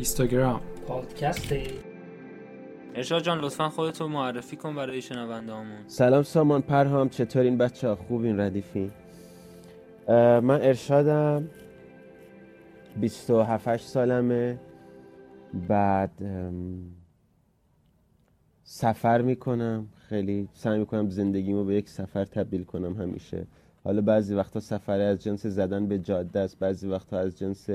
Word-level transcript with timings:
اینستاگرام. 0.00 0.60
پادکست. 0.86 1.54
ارشاد 2.94 3.22
جان 3.22 3.38
لطفا 3.38 3.68
خودتو 3.68 4.08
معرفی 4.08 4.56
کن 4.56 4.74
برای 4.74 5.02
شنونده 5.02 5.52
همون 5.52 5.78
سلام 5.86 6.22
سامان 6.22 6.62
پرهام 6.62 7.08
چطورین 7.08 7.58
بچه 7.58 7.88
ها؟ 7.88 7.96
خوبین 7.96 8.40
ردیفین. 8.40 8.90
من 10.08 10.50
ارشادم. 10.62 11.48
27 12.96 13.76
سالمه. 13.76 14.58
بعد 15.68 16.10
سفر 18.62 19.22
می‌کنم. 19.22 19.88
خیلی 20.08 20.48
سعی 20.52 20.78
می‌کنم 20.78 21.10
زندگیمو 21.10 21.64
به 21.64 21.74
یک 21.74 21.88
سفر 21.88 22.24
تبدیل 22.24 22.64
کنم 22.64 22.94
همیشه. 23.02 23.46
حالا 23.84 24.00
بعضی 24.00 24.34
وقتا 24.34 24.60
سفر 24.60 25.00
از 25.00 25.22
جنس 25.22 25.46
زدن 25.46 25.86
به 25.86 25.98
جاده 25.98 26.40
است 26.40 26.58
بعضی 26.58 26.88
وقتا 26.88 27.18
از 27.18 27.38
جنس 27.38 27.70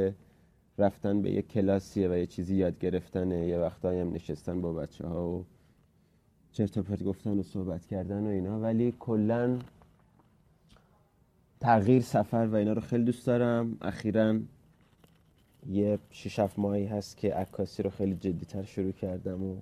رفتن 0.77 1.21
به 1.21 1.31
یک 1.31 1.47
کلاسیه 1.47 2.09
و 2.09 2.17
یه 2.17 2.25
چیزی 2.25 2.55
یاد 2.55 2.79
گرفتنه. 2.79 3.47
یه 3.47 3.57
وقتایی 3.57 3.99
هم 3.99 4.13
نشستن 4.13 4.61
با 4.61 4.73
بچه 4.73 5.07
ها 5.07 5.29
و 5.29 5.45
چرت 6.51 6.77
و 6.77 6.83
پرت 6.83 7.03
گفتن 7.03 7.39
و 7.39 7.43
صحبت 7.43 7.85
کردن 7.85 8.23
و 8.23 8.29
اینا. 8.29 8.59
ولی 8.59 8.93
کلا 8.99 9.59
تغییر 11.59 12.01
سفر 12.01 12.47
و 12.51 12.55
اینا 12.55 12.73
رو 12.73 12.81
خیلی 12.81 13.03
دوست 13.03 13.27
دارم. 13.27 13.77
اخیرا 13.81 14.39
یه 15.69 15.99
شش 16.09 16.39
هفت 16.39 16.59
ماهی 16.59 16.85
هست 16.85 17.17
که 17.17 17.33
عکاسی 17.33 17.83
رو 17.83 17.89
خیلی 17.89 18.15
جدیتر 18.15 18.63
شروع 18.63 18.91
کردم 18.91 19.43
و 19.43 19.61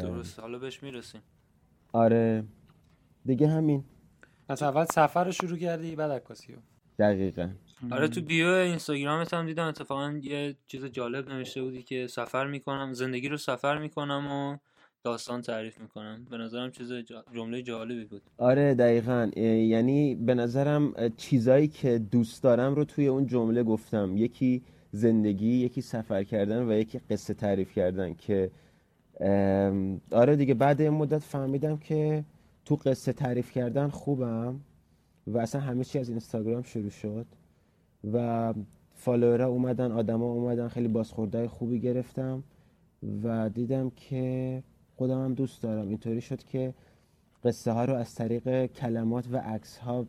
درست 0.00 0.40
حالا 0.40 0.58
بهش 0.58 0.82
می‌رسیم. 0.82 1.20
آره. 1.92 2.44
دیگه 3.26 3.48
همین. 3.48 3.84
پس 4.48 4.62
اول 4.62 4.84
سفر 4.84 5.24
رو 5.24 5.32
شروع 5.32 5.58
کردی 5.58 5.96
بعد 5.96 6.10
عکاسی 6.10 6.52
رو. 6.52 6.58
دقیقا. 6.98 7.50
آره 7.90 8.08
تو 8.08 8.20
بیو 8.20 8.46
اینستاگرامت 8.46 9.34
هم 9.34 9.46
دیدم 9.46 9.66
اتفاقا 9.66 10.20
یه 10.22 10.54
چیز 10.66 10.84
جالب 10.84 11.28
نوشته 11.28 11.62
بودی 11.62 11.82
که 11.82 12.06
سفر 12.06 12.46
می‌کنم 12.46 12.92
زندگی 12.92 13.28
رو 13.28 13.36
سفر 13.36 13.78
می‌کنم 13.78 14.32
و 14.32 14.56
داستان 15.04 15.42
تعریف 15.42 15.80
می‌کنم. 15.80 16.26
به 16.30 16.36
نظرم 16.36 16.70
چیز 16.70 16.92
جمله 17.34 17.62
جالبی 17.62 18.04
بود. 18.04 18.22
آره 18.38 18.74
دقیقا. 18.74 19.30
یعنی 19.36 20.14
به 20.14 20.34
نظرم 20.34 20.94
چیزایی 21.16 21.68
که 21.68 21.98
دوست 21.98 22.42
دارم 22.42 22.74
رو 22.74 22.84
توی 22.84 23.06
اون 23.06 23.26
جمله 23.26 23.62
گفتم. 23.62 24.16
یکی 24.16 24.62
زندگی 24.92 25.56
یکی 25.56 25.80
سفر 25.80 26.24
کردن 26.24 26.68
و 26.68 26.72
یکی 26.72 27.00
قصه 27.10 27.34
تعریف 27.34 27.72
کردن 27.72 28.14
که 28.14 28.50
آره 30.12 30.36
دیگه 30.36 30.54
بعد 30.54 30.80
این 30.80 30.90
مدت 30.90 31.18
فهمیدم 31.22 31.76
که 31.76 32.24
تو 32.64 32.76
قصه 32.76 33.12
تعریف 33.12 33.52
کردن 33.52 33.88
خوبم 33.88 34.60
و 35.26 35.38
اصلا 35.38 35.60
همه 35.60 35.84
چی 35.84 35.98
از 35.98 36.08
اینستاگرام 36.08 36.62
شروع 36.62 36.90
شد. 36.90 37.26
و 38.12 38.54
فالوورها 38.94 39.48
اومدن 39.48 39.92
آدما 39.92 40.26
اومدن 40.26 40.68
خیلی 40.68 40.88
بازخوردهای 40.88 41.48
خوبی 41.48 41.80
گرفتم 41.80 42.42
و 43.22 43.48
دیدم 43.48 43.90
که 43.90 44.62
خودم 44.96 45.24
هم 45.24 45.34
دوست 45.34 45.62
دارم. 45.62 45.88
اینطوری 45.88 46.20
شد 46.20 46.42
که 46.44 46.74
قصه 47.44 47.72
ها 47.72 47.84
رو 47.84 47.94
از 47.94 48.14
طریق 48.14 48.66
کلمات 48.66 49.24
و 49.32 49.36
عکس 49.36 49.78
ها 49.78 50.06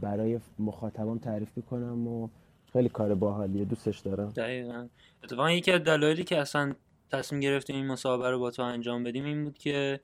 برای 0.00 0.40
مخاطبام 0.58 1.18
تعریف 1.18 1.56
می‌کنم 1.56 2.08
و 2.08 2.28
خیلی 2.72 2.88
کار 2.88 3.14
باحالیه. 3.14 3.64
دوستش 3.64 3.98
دارم. 3.98 4.28
دقیقا. 4.28 4.88
اتفاقا 5.24 5.50
یکی 5.50 5.78
دلایلی 5.78 6.24
که 6.24 6.38
اصلا 6.38 6.72
تصمیم 7.10 7.40
گرفتیم 7.40 7.76
این 7.76 7.86
مسابقه 7.86 8.30
رو 8.30 8.38
با 8.38 8.50
تو 8.50 8.62
انجام 8.62 9.04
بدیم 9.04 9.24
این 9.24 9.44
بود 9.44 9.58
که 9.58 10.00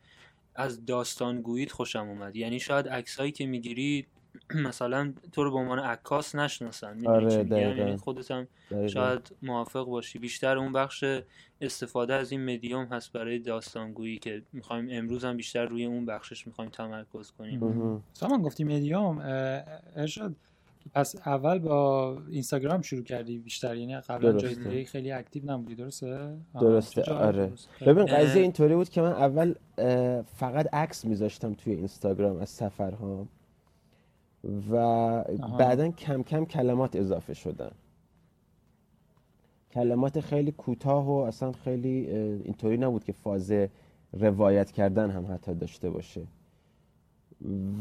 از 0.54 0.86
داستان 0.86 1.40
گویید 1.40 1.70
خوشم 1.70 2.08
اومد. 2.08 2.36
یعنی 2.36 2.60
شاید 2.60 2.88
عکسایی 2.88 3.32
که 3.32 3.46
می‌گیری 3.46 4.06
مثلا 4.68 5.12
تو 5.32 5.44
رو 5.44 5.50
به 5.50 5.56
عنوان 5.56 5.78
عکاس 5.78 6.34
نشناسن 6.34 7.06
آره 7.06 7.46
یعنی 7.50 7.96
خودت 7.96 8.30
هم 8.30 8.48
شاید 8.86 9.36
موافق 9.42 9.84
باشی. 9.84 10.18
بیشتر 10.18 10.58
اون 10.58 10.72
بخش 10.72 11.04
استفاده 11.60 12.14
از 12.14 12.32
این 12.32 12.54
مدیوم 12.54 12.84
هست 12.84 13.12
برای 13.12 13.38
داستانگویی 13.38 14.18
که 14.18 14.42
می‌خوایم 14.52 14.88
امروز 14.90 15.24
هم 15.24 15.36
بیشتر 15.36 15.66
روی 15.66 15.84
اون 15.84 16.06
بخشش 16.06 16.46
می‌خوایم 16.46 16.70
تمرکز 16.70 17.30
کنیم. 17.30 18.02
سامان 18.12 18.42
گفتی 18.42 18.64
مدیوم 18.64 19.18
ارشاد 19.96 20.34
پس 20.94 21.16
اول 21.26 21.58
با 21.58 22.18
اینستاگرام 22.28 22.82
شروع 22.82 23.02
کردی 23.02 23.38
بیشتر؟ 23.38 23.76
یعنی 23.76 24.00
قبلا 24.00 24.32
جای 24.32 24.54
دیگه 24.54 24.84
خیلی 24.84 25.12
اکتیو 25.12 25.42
نبودی 25.46 25.74
درسته؟ 25.74 26.36
درسته 26.60 27.12
آره. 27.12 27.52
ببین 27.86 28.06
قضیه 28.06 28.42
اینطوری 28.42 28.74
بود 28.74 28.88
که 28.88 29.02
من 29.02 29.12
اول 29.12 29.54
فقط 30.24 30.74
عکس 30.74 31.04
میذاشتم 31.04 31.54
توی 31.54 31.74
اینستاگرام 31.74 32.36
از 32.36 32.48
سفرهام 32.48 33.28
و 34.44 35.24
بعدا 35.58 35.88
کم 35.88 36.22
کم 36.22 36.44
کلمات 36.44 36.96
اضافه 36.96 37.34
شدن. 37.34 37.70
کلمات 39.72 40.20
خیلی 40.20 40.52
کوتاه 40.52 41.06
و 41.06 41.12
اصلا 41.12 41.52
خیلی 41.52 42.06
اینطوری 42.44 42.76
نبود 42.76 43.04
که 43.04 43.12
فاز 43.12 43.52
روایت 44.12 44.70
کردن 44.70 45.10
هم 45.10 45.34
حتی 45.34 45.54
داشته 45.54 45.90
باشه. 45.90 46.26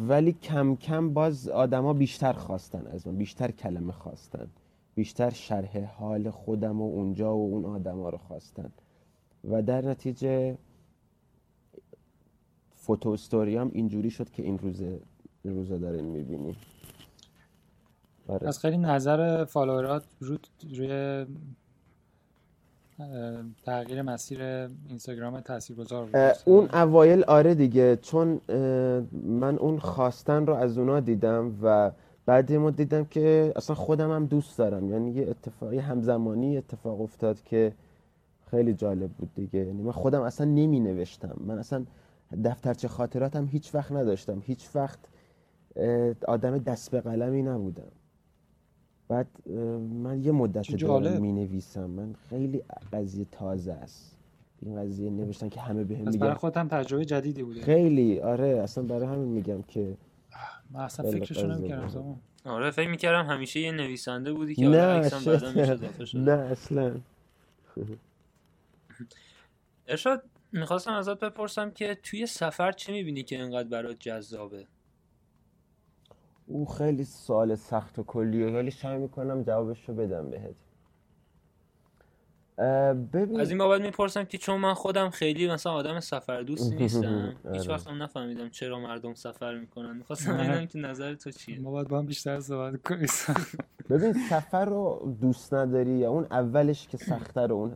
ولی 0.08 0.32
کم 0.32 0.76
کم 0.76 1.14
باز 1.14 1.50
آدما 1.50 1.94
بیشتر 1.94 2.34
خواستن 2.34 2.88
از 2.88 3.08
من 3.08 3.16
بیشتر 3.16 3.52
کلمه 3.52 3.92
خواستن. 3.92 4.48
بیشتر 4.96 5.30
شرح 5.30 5.84
حال 5.84 6.30
خودم 6.30 6.82
و 6.82 6.86
اونجا 6.86 7.38
و 7.38 7.54
اون 7.54 7.66
آدما 7.66 8.10
رو 8.10 8.18
خواستن. 8.18 8.72
و 9.50 9.62
در 9.62 9.86
نتیجه 9.86 10.58
فوتو 12.72 13.18
هم 13.34 13.72
اینجوری 13.74 14.10
شد 14.10 14.30
که 14.30 14.44
این 14.44 14.58
روزه 14.58 15.00
این 15.44 15.56
روزا 15.56 15.78
دارین 15.78 16.06
می‌بینی 16.06 16.56
آره. 18.28 18.48
از 18.48 18.60
خیلی 18.60 18.78
نظر 18.78 19.46
فالوورات 19.46 20.04
رو 20.20 20.38
روی 20.78 21.26
تغییر 23.66 24.02
مسیر 24.02 24.42
اینستاگرام 24.90 25.40
تاثیرگذار 25.40 26.06
بود. 26.06 26.16
اون 26.46 26.70
اوایل 26.74 27.24
آره 27.24 27.56
دیگه 27.56 27.96
چون 27.96 28.42
من 29.14 29.58
اون 29.58 29.80
خواستن 29.80 30.46
رو 30.46 30.54
از 30.54 30.78
اونا 30.78 31.00
دیدم 31.00 31.56
و 31.62 31.92
بعد 32.26 32.54
ما 32.54 32.72
دیدم 32.72 33.06
که 33.06 33.54
اصلا 33.56 33.76
خودم 33.76 34.12
هم 34.12 34.26
دوست 34.26 34.58
دارم. 34.58 34.90
یعنی 34.90 35.12
یه 35.12 35.30
اتفاقی 35.30 35.78
همزمانی 35.78 36.58
اتفاق 36.58 37.02
افتاد 37.02 37.44
که 37.44 37.74
خیلی 38.52 38.74
جالب 38.74 39.10
بود 39.10 39.30
دیگه. 39.36 39.60
یعنی 39.60 39.82
من 39.82 39.92
خودم 39.92 40.22
اصلا 40.22 40.48
نمی 40.48 40.80
نوشتم. 40.80 41.36
من 41.46 41.58
اصلا 41.58 41.86
دفترچه 42.44 42.88
خاطراتم 42.88 43.46
هیچ 43.46 43.76
وقت 43.76 43.92
نداشتم. 43.92 44.44
هیچ 44.46 44.70
وقت 44.76 45.00
آدم 46.28 46.58
دست 46.58 46.92
به 46.92 47.02
قلمی 47.02 47.42
نبودم. 47.42 47.92
بعد 49.08 49.50
من 50.04 50.24
یه 50.24 50.32
مدت 50.32 50.76
دارم 50.76 51.22
می 51.22 51.32
نویسم 51.32 51.86
من 51.86 52.16
خیلی 52.30 52.64
قضیه 52.94 53.26
تازه 53.32 53.74
است. 53.74 54.16
این 54.62 54.76
قضیه 54.76 55.10
نوشتن 55.10 55.50
که 55.50 55.62
همه 55.62 55.84
بهم 55.84 56.00
میگن. 56.00 56.20
برای 56.20 56.34
خودم 56.34 56.68
تجربه 56.68 57.06
جدیدی 57.06 57.44
بوده. 57.44 57.62
خیلی 57.62 58.20
آره 58.20 58.48
اصلا 58.48 58.84
برای 58.84 59.06
همین 59.06 59.28
میگم 59.28 59.62
که 59.62 59.98
من 60.72 60.80
اصلا 60.80 61.12
فکرشو 61.12 61.48
نمی‌کردم 61.48 62.20
آره 62.46 62.72
فکر 62.72 62.90
می‌کردم 62.90 63.26
همیشه 63.26 63.60
یه 63.60 63.72
نویسنده 63.72 64.34
بودی 64.34 64.56
که 64.56 64.68
نه 64.68 65.10
نه 66.14 66.32
اصلا. 66.32 66.96
ارشاد 69.88 70.24
می‌خواستم 70.52 70.94
ازت 70.94 71.20
بپرسم 71.20 71.72
که 71.72 71.98
توی 72.04 72.26
سفر 72.26 72.72
چه 72.72 72.92
می‌بینی 72.92 73.24
که 73.24 73.42
اینقدر 73.42 73.70
برات 73.70 74.00
جذابه؟ 74.00 74.68
او 76.50 76.66
خیلی 76.66 77.04
سوال 77.04 77.56
سخت 77.56 78.00
و 78.00 78.04
کلیه 78.04 78.52
ولی 78.52 78.72
سعی 78.72 78.98
می‌کنم 78.98 79.44
جوابش 79.44 79.90
رو 79.90 79.96
بدم 79.96 80.30
بهت. 80.30 80.56
ببین... 83.14 83.40
از 83.40 83.50
این 83.50 83.58
بابت 83.58 83.82
می‌پرسم 83.82 84.24
که 84.24 84.38
چون 84.38 84.60
من 84.60 84.74
خودم 84.74 85.10
خیلی 85.10 85.52
مثلا 85.52 85.72
آدم 85.74 86.00
سفر 86.00 86.42
دوستی 86.42 86.76
نیستم 86.84 87.36
هیچ 87.52 87.62
آره. 87.62 87.70
وقت 87.70 87.88
هم 87.88 88.04
نفهمیدم 88.04 88.50
چرا 88.50 88.80
مردم 88.80 89.14
سفر 89.14 89.58
می‌کنن. 89.58 89.98
می‌خواستم 89.98 90.38
ببینم 90.38 90.66
که 90.66 90.80
نظر 90.80 91.16
تو 91.16 91.32
چیه. 91.32 91.60
ما 91.60 91.72
باید 91.72 91.88
با 91.88 92.00
هم 92.00 92.06
بیشتر 92.06 92.40
صحبت 92.40 92.82
کنیم. 92.82 93.08
ببین 93.90 94.14
سفر 94.30 94.66
رو 94.66 95.16
دوست 95.22 95.54
نداری 95.54 95.98
یا 95.98 96.10
اون 96.10 96.28
اولش 96.32 96.88
که 96.88 96.98
سخته 96.98 97.42
رو 97.42 97.56
اون 97.56 97.76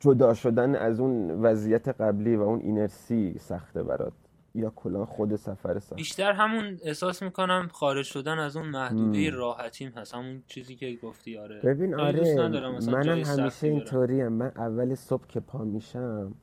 جدا 0.00 0.34
شدن 0.34 0.76
از 0.76 1.00
اون 1.00 1.30
وضعیت 1.30 1.88
قبلی 1.88 2.36
و 2.36 2.42
اون 2.42 2.60
اینرسی 2.60 3.38
سخته 3.38 3.82
برات. 3.82 4.12
یا 4.54 4.72
کلا 4.76 5.04
خود 5.04 5.36
سفر 5.36 5.78
سفر 5.78 5.96
بیشتر 5.96 6.32
همون 6.32 6.78
احساس 6.84 7.22
می‌کنم 7.22 7.68
خارج 7.72 8.04
شدن 8.04 8.38
از 8.38 8.56
اون 8.56 8.66
محدوده 8.66 9.30
راحتیم 9.30 9.92
هست. 9.96 10.14
همون 10.14 10.42
چیزی 10.46 10.76
که 10.76 10.98
گفتی 11.02 11.38
آره. 11.38 11.60
ببین 11.60 11.94
آره 11.94 12.48
منم 12.86 13.18
همیشه 13.18 13.66
اینطوریم 13.66 14.28
من 14.28 14.52
اول 14.56 14.94
صبح 14.94 15.26
که 15.26 15.40
پا 15.40 15.64
میشم 15.64 16.34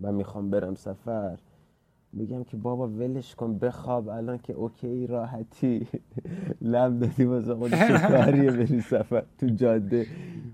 و 0.00 0.12
می‌خوام 0.12 0.50
برم 0.50 0.74
سفر 0.74 1.38
میگم 2.12 2.44
که 2.44 2.56
بابا 2.56 2.88
ولش 2.88 3.34
کن 3.34 3.58
بخواب 3.58 4.08
الان 4.08 4.38
که 4.38 4.52
اوکی 4.52 5.06
راحتی. 5.06 5.86
لم 6.60 6.98
دادی 6.98 7.24
واسه 7.24 7.54
خودت 7.54 8.08
کاریه 8.12 8.50
بری 8.50 8.80
سفر؟ 8.80 9.24
تو 9.38 9.46
جاده. 9.46 10.06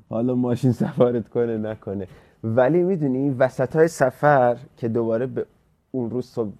حالا 0.08 0.35
ماشین 0.35 0.73
سفرت 0.73 1.29
کنه 1.29 1.58
نکنه. 1.58 2.08
ولی 2.44 2.82
می‌دونی 2.82 3.31
وسط 3.31 3.76
های 3.76 3.88
سفر 3.88 4.56
که 4.76 4.88
دوباره 4.88 5.26
به 5.26 5.47
اون 5.92 6.10
روز 6.10 6.26
صبح 6.26 6.52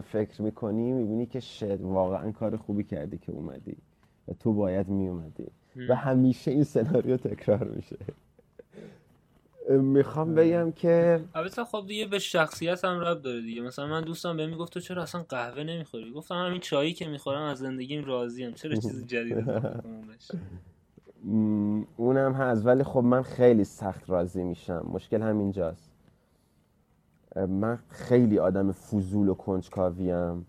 فکر 0.00 0.42
می‌کنی 0.42 0.92
می‌بینی 0.92 1.26
که 1.26 1.40
شد 1.40 1.80
واقعا 1.80 2.32
کار 2.32 2.56
خوبی 2.56 2.84
کردی 2.84 3.18
که 3.18 3.32
اومدی 3.32 3.76
و 4.28 4.32
تو 4.40 4.52
باید 4.52 4.88
میومدی 4.88 5.46
و 5.88 5.94
همیشه 5.94 6.50
این 6.50 6.64
سناریو 6.64 7.16
تکرار 7.16 7.64
میشه. 7.64 7.96
می‌خوام 9.70 10.34
بگم 10.34 10.72
که 10.72 11.20
البته 11.34 11.64
خب 11.64 11.84
دیگه 11.88 12.06
به 12.06 12.18
شخصیت 12.18 12.84
هم 12.84 13.00
رب 13.00 13.22
داره 13.22 13.40
دیگه. 13.40 13.62
مثلا 13.62 13.86
من 13.86 14.00
دوستم 14.00 14.36
بهم 14.36 14.48
می‌گفت 14.50 14.72
تو 14.72 14.80
چرا 14.80 15.02
اصلا 15.02 15.22
قهوه 15.28 15.62
نمی‌خوری؟ 15.64 16.12
گفتم 16.12 16.34
همین 16.34 16.60
چایی 16.60 16.92
که 16.92 17.08
می‌خورم 17.08 17.42
از 17.42 17.58
زندگیم 17.58 18.04
راضیم 18.04 18.52
چرا 18.52 18.74
چیز 18.74 19.06
جدید 19.06 19.36
اونم 21.96 22.32
هست. 22.32 22.66
ولی 22.66 22.82
خب 22.82 23.00
من 23.00 23.22
خیلی 23.22 23.64
سخت 23.64 24.10
راضی 24.10 24.42
میشم. 24.42 24.86
مشکل 24.92 25.22
همینجاست. 25.22 25.95
من 27.36 27.78
خیلی 27.88 28.38
آدم 28.38 28.72
فضول 28.72 29.28
و 29.28 29.34
کنجکاویم 29.34 30.46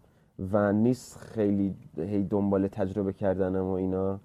و 0.51 0.73
نیست 0.73 1.17
خیلی 1.17 1.75
هی 1.97 2.23
دنبال 2.23 2.67
تجربه 2.67 3.13
کردنم 3.13 3.65
و 3.65 3.71
اینا. 3.71 4.19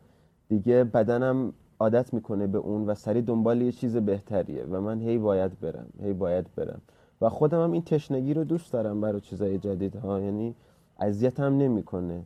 دیگه 0.48 0.84
بدنم 0.84 1.52
عادت 1.80 2.14
می‌کنه 2.14 2.46
به 2.46 2.58
اون 2.58 2.86
و 2.86 2.94
سری 2.94 3.22
دنبال 3.22 3.62
یه 3.62 3.72
چیز 3.72 3.96
بهتریه 3.96 4.64
و 4.64 4.80
من 4.80 5.00
هی 5.00 5.18
باید 5.18 5.60
برم 5.60 5.86
هی 6.02 6.12
باید 6.12 6.46
برم. 6.56 6.80
و 7.20 7.28
خودم 7.28 7.62
هم 7.62 7.72
این 7.72 7.82
تشنگی 7.82 8.34
رو 8.34 8.44
دوست 8.44 8.72
دارم 8.72 9.00
برای 9.00 9.20
چیزای 9.20 9.58
جدید 9.58 9.96
ها 9.96 10.20
یعنی 10.20 10.54
اذیتم 10.98 11.56
نمی‌کنه. 11.56 12.22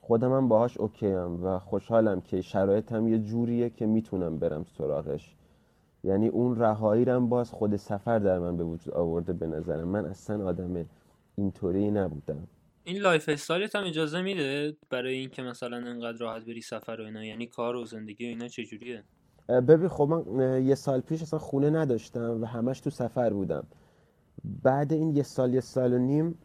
خودم 0.00 0.32
هم 0.32 0.48
باهاش 0.48 0.78
اوکی 0.78 1.06
هم 1.06 1.44
و 1.44 1.58
خوشحالم 1.58 2.20
که 2.20 2.40
شرایطم 2.40 3.08
یه 3.08 3.18
جوریه 3.18 3.70
که 3.70 3.86
می‌تونم 3.86 4.38
برم 4.38 4.64
سراغش. 4.78 5.36
یعنی 6.04 6.28
اون 6.28 6.56
رهایی 6.58 7.04
رم 7.04 7.28
باز 7.28 7.50
خود 7.50 7.76
سفر 7.76 8.18
در 8.18 8.38
من 8.38 8.56
به 8.56 8.64
وجود 8.64 8.94
آورده 8.94 9.32
به 9.32 9.46
نظرم 9.46 9.88
من 9.88 10.04
اصلا 10.04 10.48
آدم 10.48 10.86
اینطوری 11.36 11.90
نبودم. 11.90 12.48
این 12.84 12.96
lifestyle 12.96 13.28
ت 13.28 13.76
هم 13.76 13.84
اجازه 13.84 14.22
میده 14.22 14.76
برای 14.90 15.14
اینکه 15.14 15.42
مثلا 15.42 15.76
انقدر 15.76 16.18
راحت 16.18 16.44
بری 16.44 16.60
سفر 16.60 17.00
و 17.00 17.04
اینا؟ 17.04 17.24
یعنی 17.24 17.46
کار 17.46 17.76
و 17.76 17.84
زندگی 17.84 18.24
و 18.24 18.28
اینا 18.28 18.48
چجوریه؟ 18.48 19.04
ببین 19.48 19.88
خب 19.88 20.02
من 20.04 20.66
یه 20.66 20.74
سال 20.74 21.00
پیش 21.00 21.22
اصلا 21.22 21.38
خونه 21.38 21.70
نداشتم 21.70 22.42
و 22.42 22.44
همش 22.44 22.80
تو 22.80 22.90
سفر 22.90 23.30
بودم. 23.30 23.66
بعد 24.62 24.92
این 24.92 25.16
یه 25.16 25.22
سال 25.22 25.54
یه 25.54 25.60
سال 25.60 25.92
و 25.92 25.98
نیم 25.98 26.38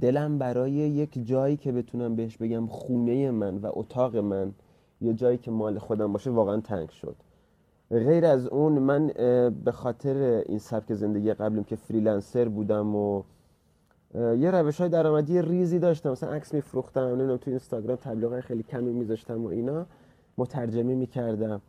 دلم 0.00 0.38
برای 0.38 0.72
یک 0.72 1.26
جایی 1.26 1.56
که 1.56 1.72
بتونم 1.72 2.16
بهش 2.16 2.36
بگم 2.36 2.66
خونه 2.66 3.30
من 3.30 3.58
و 3.58 3.70
اتاق 3.72 4.16
من 4.16 4.54
یه 5.00 5.14
جایی 5.14 5.38
که 5.38 5.50
مال 5.50 5.78
خودم 5.78 6.12
باشه 6.12 6.30
واقعا 6.30 6.60
تنگ 6.60 6.90
شد. 6.90 7.16
غیر 7.90 8.24
از 8.24 8.46
اون 8.46 8.72
من 8.72 9.06
به 9.64 9.72
خاطر 9.72 10.42
این 10.46 10.58
سبک 10.58 10.94
زندگی 10.94 11.34
قبلیم 11.34 11.64
که 11.64 11.76
freelancer 11.76 12.48
بودم 12.48 12.96
و 12.96 13.22
یه 14.14 14.50
روش 14.50 14.80
های 14.80 14.90
درآمدی 14.90 15.42
ریزی 15.42 15.78
داشتم. 15.78 16.10
مثلا 16.10 16.30
عکس 16.30 16.54
میفروختم 16.54 17.00
نمی‌دونم 17.00 17.36
تو 17.36 17.50
اینستاگرام 17.50 17.96
تبلیغ 17.96 18.40
خیلی 18.40 18.62
کمی 18.62 18.92
میذاشتم 18.92 19.44
و 19.44 19.48
اینا 19.48 19.86
مترجمی 20.38 20.94
می‌کردم. 20.94 21.60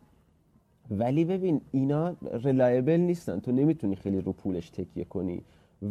ولی 0.90 1.24
ببین 1.24 1.60
اینا 1.70 2.14
ریلایبل 2.32 3.00
نیستن. 3.00 3.40
تو 3.40 3.52
نمی‌تونی 3.52 3.96
خیلی 3.96 4.20
رو 4.20 4.32
پولش 4.32 4.70
تکیه 4.70 5.04
کنی 5.04 5.42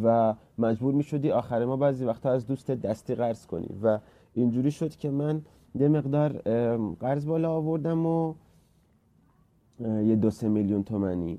و 0.02 0.34
مجبور 0.58 0.94
می‌شدی 0.94 1.30
آخر 1.30 1.64
ما 1.64 1.76
بعضی 1.76 2.04
وقتا 2.04 2.30
از 2.30 2.46
دوست 2.46 2.70
دستی 2.70 3.14
قرض 3.14 3.46
کنی. 3.46 3.68
و 3.82 3.98
اینجوری 4.34 4.70
شد 4.70 4.90
که 4.90 5.10
من 5.10 5.42
یه 5.74 5.88
مقدار 5.88 6.32
قرض 7.00 7.26
بالا 7.26 7.50
آوردم 7.52 8.06
و 8.06 8.34
یه 9.80 10.16
دو 10.16 10.30
سه 10.30 10.48
میلیون 10.48 10.84
تومنی 10.84 11.38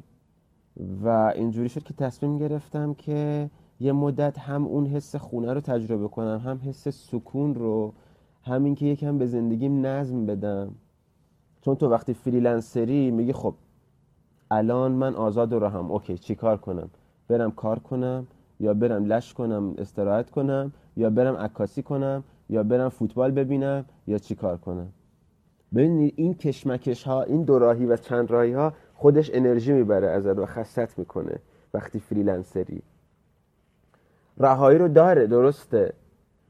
و 1.03 1.07
اینجوری 1.35 1.69
شد 1.69 1.83
که 1.83 1.93
تصمیم 1.93 2.37
گرفتم 2.37 2.93
که 2.93 3.49
یه 3.79 3.91
مدت 3.91 4.39
هم 4.39 4.65
اون 4.65 4.85
حس 4.85 5.15
خونه 5.15 5.53
رو 5.53 5.61
تجربه 5.61 6.07
کنم 6.07 6.41
هم 6.45 6.59
حس 6.65 6.87
سکون 6.87 7.55
رو 7.55 7.93
همین 8.43 8.75
که 8.75 8.85
یکم 8.85 9.17
به 9.17 9.25
زندگیم 9.25 9.85
نظم 9.85 10.25
بدم. 10.25 10.71
چون 11.61 11.75
تو 11.75 11.89
وقتی 11.89 12.13
freelancer 12.13 13.02
ی 13.02 13.11
میگی 13.11 13.33
خب 13.33 13.53
الان 14.51 14.91
من 14.91 15.15
آزاد 15.15 15.53
رو 15.53 15.67
هم 15.67 15.91
okay 15.91 16.17
چی 16.17 16.35
کار 16.35 16.57
کنم؟ 16.57 16.89
برم 17.27 17.51
کار 17.51 17.79
کنم 17.79 18.27
یا 18.59 18.73
برم 18.73 19.05
لش 19.05 19.33
کنم 19.33 19.73
استراحت 19.77 20.29
کنم 20.29 20.73
یا 20.97 21.09
برم 21.09 21.35
عکاسی 21.35 21.83
کنم 21.83 22.23
یا 22.49 22.63
برم 22.63 22.89
فوتبال 22.89 23.31
ببینم 23.31 23.85
یا 24.07 24.17
چی 24.17 24.35
کار 24.35 24.57
کنم؟ 24.57 24.87
ببینید 25.75 26.13
این 26.17 26.33
کشمکش 26.33 27.03
ها 27.03 27.23
این 27.23 27.43
دوراهی 27.43 27.85
و 27.85 27.97
چند 27.97 28.31
راهی 28.31 28.53
ها 28.53 28.73
خودش 28.93 29.31
انرژی 29.33 29.73
می‌بره 29.73 30.07
ازت 30.07 30.37
و 30.37 30.45
خستت 30.45 30.99
می‌کنه 30.99 31.39
وقتی 31.73 31.99
فریلنسری. 31.99 32.81
رهایی 34.37 34.77
رو 34.77 34.87
داره 34.87 35.27
درسته. 35.27 35.93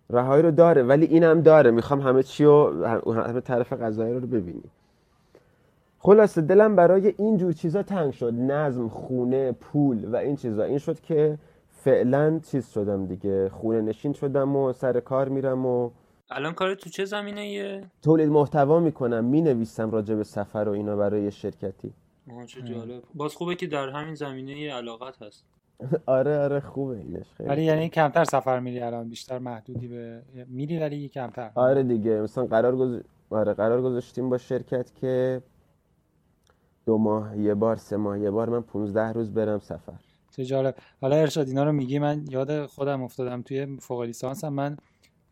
رهایی 0.09 0.43
رو 0.43 0.51
داره 0.51 0.83
ولی 0.83 1.05
اینم 1.05 1.41
داره. 1.41 1.71
می‌خوام 1.71 2.01
همه 2.01 2.23
چی 2.23 2.45
رو 2.45 2.85
همه 3.13 3.41
طرف 3.41 3.73
قضایی 3.73 4.13
رو 4.13 4.27
ببینی. 4.27 4.63
خلاصه 5.99 6.41
دلم 6.41 6.75
برای 6.75 7.13
این 7.17 7.37
جور 7.37 7.53
چیزا 7.53 7.83
تنگ 7.83 8.11
شد. 8.13 8.33
نظم 8.33 8.87
خونه 8.87 9.51
پول 9.51 10.05
و 10.05 10.15
این 10.15 10.35
چیزا. 10.35 10.63
این 10.63 10.77
شد 10.77 10.99
که 10.99 11.37
فعلا 11.69 12.39
چیز 12.43 12.67
شدم 12.67 13.05
دیگه. 13.05 13.49
خونه 13.49 13.81
نشین 13.81 14.13
شدم 14.13 14.55
و 14.55 14.73
سر 14.73 14.99
کار 14.99 15.29
میرم 15.29 15.65
و 15.65 15.89
الان 16.31 16.53
کار 16.53 16.75
تو 16.75 16.89
چه 16.89 17.05
زمینه 17.05 17.49
یه؟ 17.49 17.83
تولید 18.01 18.29
محتوا 18.29 18.79
می‌کنم 18.79 19.25
می‌نویسم 19.25 19.91
راجع 19.91 20.15
به 20.15 20.23
سفر 20.23 20.63
و 20.67 20.71
اینا 20.71 20.95
برای 20.95 21.31
شرکتی. 21.31 21.93
چه 22.47 22.61
جالب 22.61 23.03
باز 23.13 23.35
خوبه 23.35 23.55
که 23.55 23.67
در 23.67 23.89
همین 23.89 24.15
زمینه 24.15 24.73
علاقت 24.73 25.21
هست. 25.21 25.45
آره 26.05 26.39
آره 26.39 26.59
خوبه 26.59 26.97
اینش. 26.97 27.25
خیلی 27.37 27.49
ولی 27.49 27.63
یعنی 27.63 27.89
کمتر 27.89 28.23
سفر 28.23 28.59
میری 28.59 28.79
الان 28.79 29.09
بیشتر 29.09 29.39
محدودی 29.39 29.87
به 29.87 30.21
میری 30.47 30.79
ولی 30.79 31.09
کمتر. 31.09 31.51
آره 31.55 31.83
دیگه 31.83 32.21
مثلا 32.21 32.45
قرار 32.45 32.75
گذ... 32.75 32.99
آره 33.29 33.53
قرار 33.53 33.81
گذاشتیم 33.81 34.29
با 34.29 34.37
شرکت 34.37 34.95
که 34.95 35.41
دو 36.85 36.97
ماه 36.97 37.37
یه 37.37 37.53
بار 37.53 37.75
سه 37.75 37.97
ماه 37.97 38.19
یه 38.19 38.31
بار 38.31 38.49
من 38.49 38.61
15 38.61 39.11
روز 39.11 39.33
برم 39.33 39.59
سفر. 39.59 39.99
چه 40.35 40.45
جالب. 40.45 40.75
حالا 41.01 41.15
ارشاد 41.15 41.47
اینا 41.47 41.63
رو 41.63 41.71
میگی 41.71 41.99
من 41.99 42.25
یاد 42.29 42.65
خودم 42.65 43.03
افتادم. 43.03 43.41
توی 43.41 43.77
فوق 43.79 44.01
لیسانس 44.01 44.43
من 44.43 44.77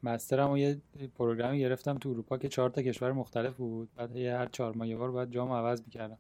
مسترم 0.04 0.52
و 0.52 0.58
یه 0.58 0.82
پروگرامی 1.16 1.60
گرفتم 1.60 1.98
تو 1.98 2.10
اروپا 2.10 2.38
که 2.38 2.48
چهار 2.50 2.70
تا 2.70 2.82
کشور 2.82 3.12
مختلف 3.12 3.56
بود. 3.58 3.90
بعد 3.96 4.18
هر 4.18 4.46
چهار 4.46 4.76
ماه 4.76 4.88
یه 4.88 4.98
بار 4.98 5.12
باید 5.12 5.32
جام 5.32 5.52
عوض 5.52 5.82
می‌کردم. 5.82 6.18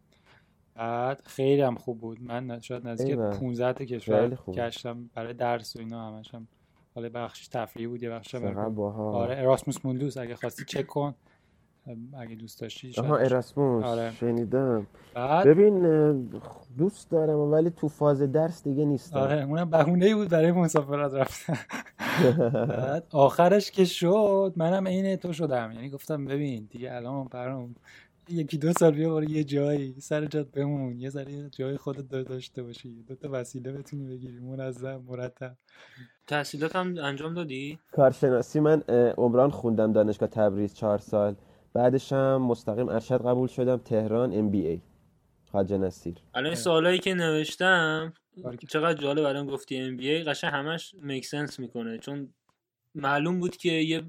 بعد 0.76 1.22
خیلی 1.26 1.62
هم 1.62 1.76
خوب 1.76 2.00
بود. 2.00 2.22
من 2.22 2.60
شاید 2.60 2.88
نزدیک 2.88 3.16
15 3.16 3.74
تا 3.74 3.86
کشور 3.86 4.38
گشتم 4.48 5.10
برای 5.14 5.34
درس 5.34 5.76
و 5.76 5.80
اینا 5.80 6.08
همش 6.08 6.36
هم. 6.36 6.48
حالا 6.96 7.10
بخشش 7.10 7.48
تفریحی 7.48 7.88
بود 7.88 8.04
یه 8.04 8.10
بخشش 8.10 8.36
آره 8.36 9.38
اراسموس 9.38 9.86
موندوس 9.86 10.18
اگه 10.18 10.36
خواستی 10.36 10.66
چک 10.66 10.88
کن. 10.88 11.16
اگه 12.18 12.36
دوست 12.36 12.62
داشتی 12.62 12.94
آها 12.97 13.17
اراسموس. 13.17 13.86
آره. 13.86 14.12
شنیدم. 14.12 14.88
بعد... 15.15 15.48
ببین 15.48 16.29
دوست 16.77 17.12
دارم 17.12 17.39
ولی 17.39 17.69
تو 17.69 17.88
فاز 17.88 18.22
درس 18.22 18.63
دیگه 18.63 18.86
نیستم. 18.86 19.19
آره 19.19 19.43
اونم 19.43 19.69
بهونه 19.69 20.15
بود 20.15 20.29
برای 20.29 20.51
مسافرت 20.51 21.13
رفتن. 21.13 21.58
بعد؟ 22.67 23.03
آخرش 23.12 23.72
که 23.72 23.86
شد 23.86 24.53
منم 24.55 24.88
عین 24.88 25.15
تو 25.15 25.34
شدم. 25.34 25.72
یعنی 25.72 25.89
گفتم 25.89 26.25
ببین 26.25 26.67
دیگه 26.72 26.93
الان 26.93 27.27
برام 27.31 27.75
یکی 28.29 28.58
دو 28.58 28.74
سال 28.74 28.91
بیا 28.91 29.13
برای 29.13 29.27
یه 29.31 29.43
جایی 29.43 29.96
سر 30.00 30.25
جات 30.25 30.51
بمون 30.51 31.00
یه 31.00 31.10
ذره 31.10 31.50
جای 31.50 31.77
خودت 31.77 32.10
داشته 32.10 32.63
باشی. 32.63 33.03
دو 33.08 33.15
تا 33.15 33.29
وسیله 33.31 33.72
بتونی 33.72 34.05
بگیری 34.08 34.39
منظم 34.39 35.01
مرتب. 35.08 35.55
تحصیلات 36.27 36.75
هم 36.75 36.96
انجام 37.03 37.34
دادی؟ 37.34 37.79
کارشناسی 37.91 38.60
من 38.60 38.81
عمران 39.17 39.50
خوندم 39.50 39.93
دانشگاه 39.93 40.29
تبریز 40.29 40.74
چهار 40.74 40.98
سال. 40.98 41.36
بعدش 41.74 42.14
هم 42.14 42.42
مستقیم 42.42 42.90
ارشد 42.90 43.26
قبول 43.26 43.48
شدم 43.48 43.78
تهران 43.78 44.34
ام 44.34 44.50
بی 44.50 44.68
ای 44.68 44.82
خواجه 45.52 45.78
نصیر. 45.78 46.16
الان 46.34 46.56
سوالایی 46.56 47.00
که 47.00 47.14
نوشتم 47.14 48.14
چقدر 48.70 49.02
جالب 49.02 49.26
الان 49.26 49.48
گفتی 49.48 49.78
ام 49.78 49.98
بی 49.98 50.10
ای 50.10 50.24
قشنگ 50.24 50.52
همش 50.54 50.96
میک 51.02 51.26
سنس 51.26 51.60
می‌کنه. 51.60 51.98
چون 51.98 52.34
معلوم 52.96 53.40
بود 53.40 53.58
که 53.58 53.72
یه 53.72 54.04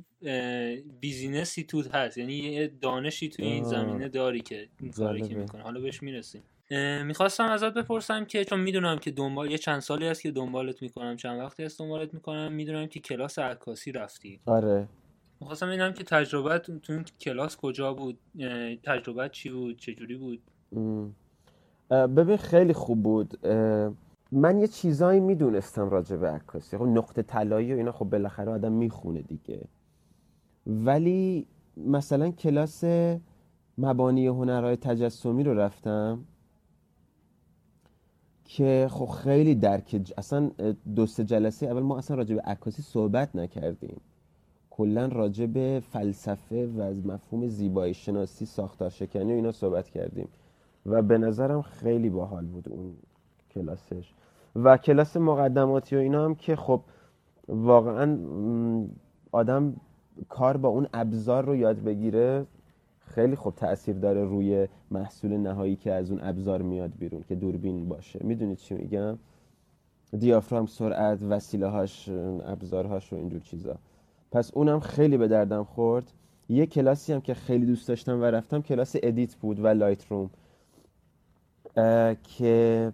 بیزینسی 1.01 1.65
توت 1.65 1.95
هست. 1.95 2.19
یعنی 2.19 2.35
یه 2.35 2.67
دانشی 2.81 3.29
توی 3.29 3.45
این 3.45 3.65
زمینه 3.65 4.09
داری 4.09 4.41
که 4.41 4.69
این 4.81 4.93
کاری 4.93 5.23
که 5.23 5.35
می‌کنه. 5.35 5.63
حالا 5.63 5.81
بهش 5.81 6.03
می‌رسیم. 6.03 6.43
می‌خواستم 7.05 7.45
ازت 7.45 7.75
بپرسم 7.75 8.25
که 8.25 8.45
چون 8.45 8.61
می‌دونم 8.61 8.99
که 8.99 9.11
دنبال 9.11 9.51
یه 9.51 9.59
چند 9.59 9.81
سالی 9.81 10.07
هست 10.07 10.23
که 10.23 10.31
دنبالت 10.31 10.83
می‌کنم 10.83 11.17
چند 11.17 11.41
وقتی 11.41 11.65
هست 11.65 11.79
دنبالت 11.79 12.15
می‌کنم 12.15 12.53
می‌دونم 12.53 12.87
که 12.87 13.01
کلاس 13.01 13.39
عکاسی 13.39 13.93
رفتی. 13.93 14.41
آره. 14.47 14.89
می‌خواستم 15.41 15.67
ببینم 15.67 15.93
که 15.93 16.05
تجربه 16.05 16.59
تو 16.59 16.93
این 16.93 17.05
کلاس 17.21 17.57
کجا 17.57 17.95
بود 17.95 18.19
تجربه 18.85 19.29
چی 19.29 19.51
بود 19.51 19.79
چجوری 19.79 20.17
بود؟ 20.17 20.43
ببین 21.91 22.37
خیلی 22.37 22.73
خوب 22.73 23.03
بود. 23.03 23.47
من 24.33 24.59
یه 24.59 24.67
چیزایی 24.67 25.21
می‌دونستم 25.21 25.91
راجع 25.91 26.17
به 26.17 26.31
عکاسی 26.31 26.79
خب 26.79 26.85
نقطه 26.85 27.23
طلایی 27.23 27.75
و 27.75 27.77
اینا 27.77 27.93
خب 27.93 28.05
بالاخره 28.05 28.51
آدم 28.51 28.73
می‌خونه 28.73 29.23
دیگه. 29.23 29.61
ولی 30.67 31.47
مثلا 31.77 32.31
کلاس 32.31 32.85
مبانی 33.79 34.27
هنرهای 34.27 34.77
تجسمی 34.77 35.45
رو 35.45 35.55
رفتم 35.55 36.25
که 38.45 38.89
خب 38.91 39.07
خیلی 39.07 39.55
درک 39.55 40.13
اصلا 40.19 40.51
دو 40.95 41.07
سه 41.07 41.25
جلسه 41.25 41.67
اول 41.67 41.83
ما 41.83 41.99
اصلا 41.99 42.17
راجع 42.17 42.35
به 42.35 42.43
عکاسی 42.43 42.83
صحبت 42.83 43.37
نکردیم. 43.37 44.01
کلا 44.81 45.07
راجع 45.07 45.47
به 45.47 45.83
فلسفه 45.93 46.67
و 46.67 46.81
از 46.81 47.07
مفهوم 47.07 47.47
زیبایی 47.49 47.95
شناسی 47.95 48.47
ساختار 48.47 48.91
شکنی 48.91 49.33
و 49.33 49.35
اینا 49.35 49.53
صحبت 49.53 49.89
کردیم. 49.89 50.29
و 50.87 51.03
به 51.03 51.19
نظرم 51.19 51.63
خیلی 51.63 52.11
باحال 52.11 52.47
بود 52.47 52.69
اون 52.69 52.93
کلاسش. 53.51 54.13
و 54.57 54.77
کلاس 54.77 55.17
مقدماتی 55.17 55.97
و 55.97 55.99
اینا 55.99 56.25
هم 56.25 56.35
که 56.35 56.57
خب 56.57 56.81
واقعا 57.49 58.19
آدم 59.33 59.77
کار 60.29 60.57
با 60.57 60.69
اون 60.69 60.87
ابزار 60.95 61.45
رو 61.45 61.57
یاد 61.57 61.79
بگیره 61.83 62.47
خیلی 62.99 63.37
خوب 63.37 63.55
تاثیر 63.55 63.97
داره 63.97 64.25
روی 64.25 64.69
محصول 64.91 65.37
نهایی 65.37 65.77
که 65.77 65.93
از 65.93 66.11
اون 66.11 66.21
ابزار 66.23 66.63
میاد 66.63 66.93
بیرون 66.99 67.23
که 67.23 67.35
دوربین 67.35 67.89
باشه. 67.89 68.21
می‌دونید 68.23 68.59
چی 68.59 68.75
میگم؟ 68.75 69.19
دیافرام 70.19 70.67
سرعت 70.67 71.23
وسیله 71.23 71.67
هاش 71.67 72.09
ابزارهاش 72.45 73.13
و 73.13 73.17
اینجور 73.17 73.41
چیزا. 73.41 73.77
پس 74.33 74.51
اونم 74.55 74.81
خیلی 74.81 75.17
به 75.17 75.29
دردم 75.29 75.65
خورد. 75.65 76.13
یه 76.49 76.67
کلاسی 76.67 77.13
هم 77.13 77.21
که 77.21 77.35
خیلی 77.35 77.67
دوست 77.67 77.89
داشتم 77.89 78.21
و 78.21 78.25
رفتم 78.25 78.63
کلاس 78.63 78.97
edit 79.03 79.35
بود 79.35 79.61
و 79.61 79.67
Lightroom. 79.67 80.31
که 82.23 82.93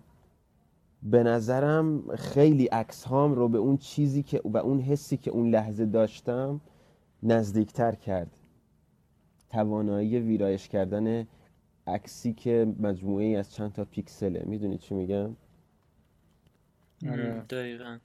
به 1.03 1.23
نظرم 1.23 2.17
خیلی 2.17 2.67
عکس 2.67 3.05
هام 3.05 3.35
رو 3.35 3.49
به 3.49 3.59
اون 3.59 3.77
چیزی 3.77 4.23
که 4.23 4.41
و 4.45 4.57
اون 4.57 4.81
حسی 4.81 5.17
که 5.17 5.31
اون 5.31 5.51
لحظه 5.51 5.87
داشتم 5.87 6.61
نزدیکتر 7.23 7.95
کرد. 7.95 8.39
توانایی 9.51 10.19
ویرایش 10.19 10.69
کردن 10.69 11.27
عکسی 11.87 12.33
که 12.33 12.75
مجموعه 12.81 13.25
ای 13.25 13.37
از 13.37 13.55
چند 13.55 13.73
تا 13.73 13.85
پیکسله. 13.85 14.43
می‌دونید 14.47 14.81
چی 14.81 14.95
میگم؟ 14.95 15.37
آره. 17.11 17.45
دقیقا. 17.51 17.99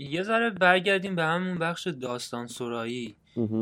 یه 0.00 0.22
ذره 0.22 0.50
برگردیم 0.50 1.16
به 1.16 1.22
همون 1.22 1.58
بخش 1.58 1.86
داستان 1.86 2.46
سرایی. 2.46 3.16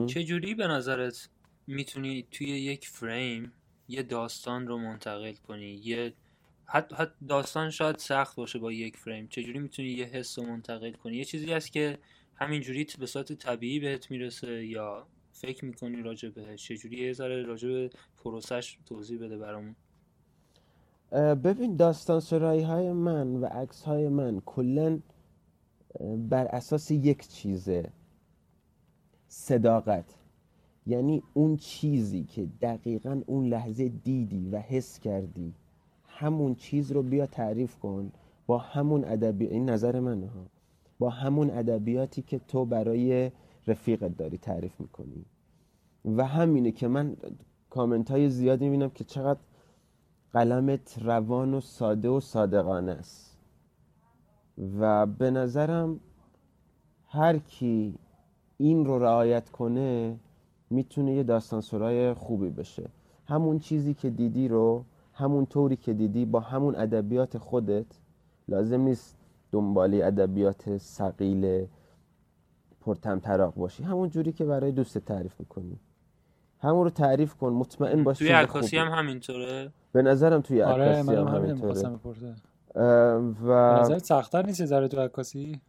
چجوری 0.07 0.55
به 0.55 0.67
نظرت 0.67 1.29
می‌تونی 1.67 2.27
توی 2.31 2.47
یک 2.47 2.89
فریم 2.89 3.53
یه 3.89 4.03
داستان 4.03 4.67
رو 4.67 4.79
منتقل 4.79 5.33
کنی؟ 5.33 5.81
یه 5.85 6.13
حتی 6.65 6.97
حت 6.97 7.13
داستان 7.29 7.71
شاید 7.71 7.99
سخت 7.99 8.37
باشه 8.37 8.59
با 8.59 8.73
یک 8.73 8.97
فریم. 8.97 9.29
چجوری 9.29 9.59
می‌تونی 9.59 9.89
یه 9.89 10.05
حس 10.05 10.39
رو 10.39 10.47
منتقل 10.47 10.93
کنی؟ 10.93 11.17
یه 11.17 11.25
چیزی 11.25 11.53
هست 11.53 11.73
که 11.73 11.99
همینجوری 12.35 12.87
به 12.99 13.07
صورت 13.07 13.33
طبیعی 13.33 13.81
بهت 13.81 14.11
می‌رسه 14.11 14.67
یا 14.67 15.07
فکر 15.33 15.65
می‌کنی 15.65 16.03
راجع 16.03 16.29
بهش؟ 16.29 16.69
چجوری 16.69 16.97
یه 16.97 17.13
ذره 17.13 17.43
راجع 17.43 17.69
به 17.69 17.91
پروسش 18.25 18.79
توضیح 18.87 19.19
بده 19.19 19.39
برامون. 19.39 19.77
ببین 21.45 21.77
داستان 21.77 22.21
سرایی 22.21 22.63
های 22.63 22.93
من 22.93 23.27
و 23.27 23.47
عکس 23.47 23.83
های 23.83 24.09
من 24.09 24.41
کلا 24.47 25.01
بر 26.01 26.47
اساس 26.47 26.91
یک 26.91 27.29
چیزه 27.29 27.91
صداقت. 29.29 30.15
یعنی 30.87 31.23
اون 31.35 31.57
چیزی 31.57 32.25
که 32.25 32.47
دقیقا 32.63 33.21
اون 33.27 33.47
لحظه 33.47 33.89
دیدی 33.89 34.49
و 34.49 34.59
حس 34.59 34.99
کردی 34.99 35.55
همون 36.09 36.55
چیز 36.55 36.93
رو 36.93 37.03
بیا 37.03 37.27
تعریف 37.27 37.79
کن 37.79 38.13
با 38.47 38.59
همون 38.59 39.05
ادبی 39.05 39.47
این 39.47 39.71
نظر 39.71 40.01
منه 40.01 40.27
ها. 40.27 40.47
با 40.99 41.11
همون 41.11 41.51
ادبیاتی 41.51 42.23
که 42.23 42.39
تو 42.39 42.65
برای 42.65 43.31
رفیقت 43.67 44.17
داری 44.17 44.39
تعریف 44.39 44.81
می‌کنی. 44.81 45.25
و 46.05 46.27
همینه 46.27 46.73
که 46.73 46.89
من 46.89 47.17
کامنت 47.71 48.11
های 48.11 48.31
زیادی 48.31 48.65
می‌بینم 48.65 48.91
که 48.91 49.05
چقدر 49.05 49.41
قلمت 50.33 50.99
روان 51.03 51.55
و 51.55 51.61
ساده 51.61 52.09
و 52.09 52.21
صادقانه 52.21 52.93
است. 52.93 53.28
و 54.81 55.07
به 55.07 55.31
نظرم 55.31 56.01
هر 57.09 57.39
کی 57.39 57.95
این 58.57 58.85
رو 58.85 58.99
رعایت 58.99 59.51
کنه 59.51 60.17
می‌تونه 60.71 61.15
یه 61.15 61.23
داستان 61.23 61.61
سرای 61.61 62.15
خوبی 62.15 62.51
بشه. 62.51 62.89
همون 63.27 63.59
چیزی 63.59 63.95
که 63.95 64.11
دیدی 64.11 64.49
رو 64.49 64.85
همون 65.15 65.47
طوری 65.47 65.77
که 65.77 65.93
دیدی 65.93 66.25
با 66.25 66.41
همون 66.41 66.75
ادبیات 66.75 67.39
خودت 67.39 67.87
لازم 68.49 68.81
نیست 68.81 69.17
دنبالی 69.53 70.03
ادبیات 70.03 70.77
سقیل 70.77 71.67
پرتمطراق 72.81 73.55
باشی. 73.55 73.83
همون 73.83 74.11
جوری 74.11 74.33
که 74.33 74.45
برای 74.45 74.73
دوست 74.73 74.99
تعریف 74.99 75.41
می‌کنی. 75.41 75.79
همون 76.61 76.85
رو 76.85 76.91
تعریف 76.91 77.35
کن 77.35 77.53
مطمئن 77.53 78.05
باش 78.05 78.19
توی 78.19 78.29
عکاسی. 78.29 78.77
هم 78.77 78.89
همینطوره؟ 78.89 79.73
به 79.93 80.03
نظرم 80.03 80.41
توی 80.41 80.63
آره 80.63 80.85
عکاسی 80.85 81.11
من 81.11 81.19
هم 81.19 81.35
همین 81.35 81.51
همینطوره. 81.51 82.35
و 83.43 83.79
نظرت 83.81 84.05
سخت‌تر 84.05 84.47
نیست 84.47 84.65
ذره 84.65 84.89
تو 84.89 85.01
عکاسی؟ 85.01 85.61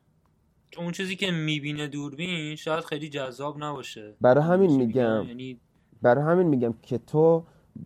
اون 0.77 0.91
چیزی 0.91 1.15
که 1.15 1.31
می‌بینه 1.31 1.87
دوربین 1.87 2.55
شاید 2.55 2.83
خیلی 2.83 3.09
جذاب 3.09 3.63
نباشه. 3.63 4.13
برای 4.21 4.43
همین 4.43 4.71
میگم. 4.71 5.23
یعنی 5.27 5.59
برای 6.01 6.23
همین 6.23 6.47
میگم 6.47 6.73
که 6.81 6.97
تو 6.97 7.43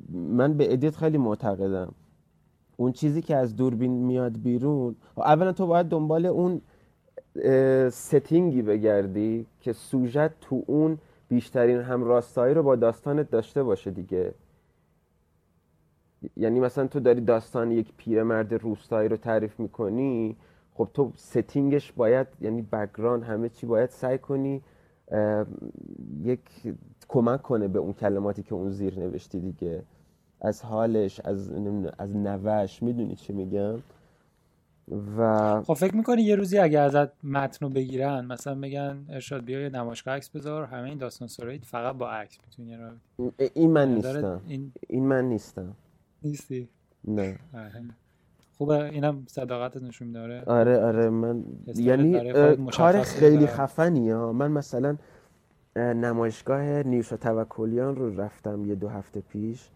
من 0.10 0.54
به 0.54 0.74
edit 0.74 0.96
خیلی 0.96 1.18
معتقدم. 1.18 1.94
اون 2.78 2.92
چیزی 2.92 3.22
که 3.22 3.36
از 3.36 3.56
دوربین 3.56 3.92
میاد 3.92 4.38
بیرون 4.38 4.96
اولا 5.18 5.52
تو 5.52 5.68
باید 5.68 5.88
دنبال 5.88 6.26
اون 6.26 6.62
setting 7.90 8.53
ی 8.53 8.62
بگردی 8.62 9.46
که 9.62 9.74
سوژت 9.74 10.40
تو 10.40 10.64
اون 10.68 10.98
بیشترین 11.30 11.80
همراستایی 11.80 12.54
رو 12.54 12.64
با 12.64 12.76
داستانت 12.76 13.32
داشته 13.32 13.64
باشه 13.64 13.92
دیگه. 13.92 14.34
یعنی 16.38 16.60
مثلا 16.60 16.88
تو 16.88 17.00
داری 17.00 17.22
داستان 17.22 17.72
یک 17.72 17.94
پیرمرد 17.98 18.54
روستایی 18.54 19.10
رو 19.10 19.18
تعریف 19.18 19.60
می‌کنی 19.60 20.36
خب 20.74 20.90
تو 20.94 21.12
setting 21.16 21.75
ش 21.75 21.92
باید 21.92 22.28
یعنی 22.42 22.62
background 22.62 23.24
همه 23.24 23.50
چی 23.50 23.66
باید 23.66 23.90
سعی 23.90 24.18
کنی 24.18 24.62
یک 26.24 26.40
کمک 27.08 27.42
کنه 27.42 27.68
به 27.68 27.80
اون 27.80 27.94
کلماتی 27.94 28.44
که 28.44 28.54
اون 28.54 28.70
زیر 28.70 29.00
نوشتی 29.00 29.40
دیگه. 29.40 29.84
از 30.42 30.62
حالش 30.62 31.20
از 31.20 31.52
از 31.98 32.16
نوش 32.16 32.84
می‌دونی 32.84 33.16
چی 33.16 33.34
میگم؟ 33.34 33.76
و 35.18 35.62
خب 35.62 35.74
فکر 35.74 35.96
می‌کنی 35.96 36.22
یه 36.22 36.36
روزی 36.36 36.58
اگه 36.58 36.80
ازت 36.80 37.26
متن 37.26 37.66
رو 37.66 37.72
بگیرن 37.72 38.26
مثلا 38.26 38.56
بگن 38.56 39.06
ارشاد 39.10 39.46
بیا 39.46 39.62
یه 39.62 39.70
نمایشگاه 39.70 40.14
عکس 40.16 40.30
بذار 40.30 40.64
همه 40.64 40.90
این 40.90 40.98
داستان 40.98 41.28
سرایی 41.28 41.60
فقط 41.60 41.96
با 41.96 42.10
عکس 42.12 42.38
می‌تونی 42.46 42.76
رو 42.76 42.90
این 43.54 43.72
من 43.72 43.96
نیستم. 43.96 44.42
این 44.48 44.72
این 44.90 45.06
من 45.06 45.30
نیستم. 45.30 45.76
نیستی؟ 46.26 46.70
نه. 47.06 47.40
آره. 47.54 47.84
خوبه 48.58 48.90
اینم 48.90 49.24
صداقتت 49.28 49.84
نشون 49.84 50.12
داره 50.12 50.44
آره 50.48 50.80
آره 50.80 51.10
من 51.10 51.44
یعنی 51.76 52.34
کار 52.72 53.02
خیلی 53.02 53.48
خفنی 53.48 54.12
ها 54.12 54.34
من 54.34 54.52
مثلا 54.52 54.98
اه، 55.76 55.94
نمایشگاه 55.94 56.84
نیوشا 56.84 57.18
توکلیان 57.18 57.96
رو 57.96 58.22
رفتم 58.22 58.66
یه 58.66 58.76
دو 58.76 58.88
هفته 58.88 59.22
پیش 59.22 59.70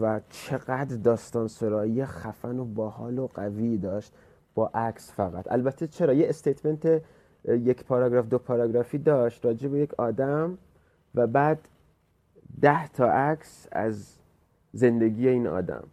و 0.00 0.20
چقدر 0.30 0.96
داستان 0.96 1.48
سرایی 1.48 2.04
خفن 2.04 2.58
و 2.58 2.64
باحال 2.64 3.18
و 3.18 3.26
قوی 3.26 3.78
داشت. 3.78 4.12
با 4.54 4.70
عکس 4.74 5.12
فقط. 5.12 5.52
البته 5.52 5.86
چرا؟ 5.86 6.12
یه 6.12 6.28
استیتمنت 6.28 7.02
یک 7.48 7.84
پاراگراف 7.84 8.26
دو 8.26 8.38
پاراگرافی 8.38 8.98
داشت 8.98 9.44
راجع 9.44 9.68
به 9.68 9.78
یک 9.78 9.94
آدم 9.94 10.58
و 11.14 11.26
بعد 11.26 11.68
ده 12.60 12.88
تا 12.88 13.12
عکس 13.12 13.66
از 13.72 14.18
زندگی 14.72 15.28
این 15.28 15.46
آدم. 15.46 15.84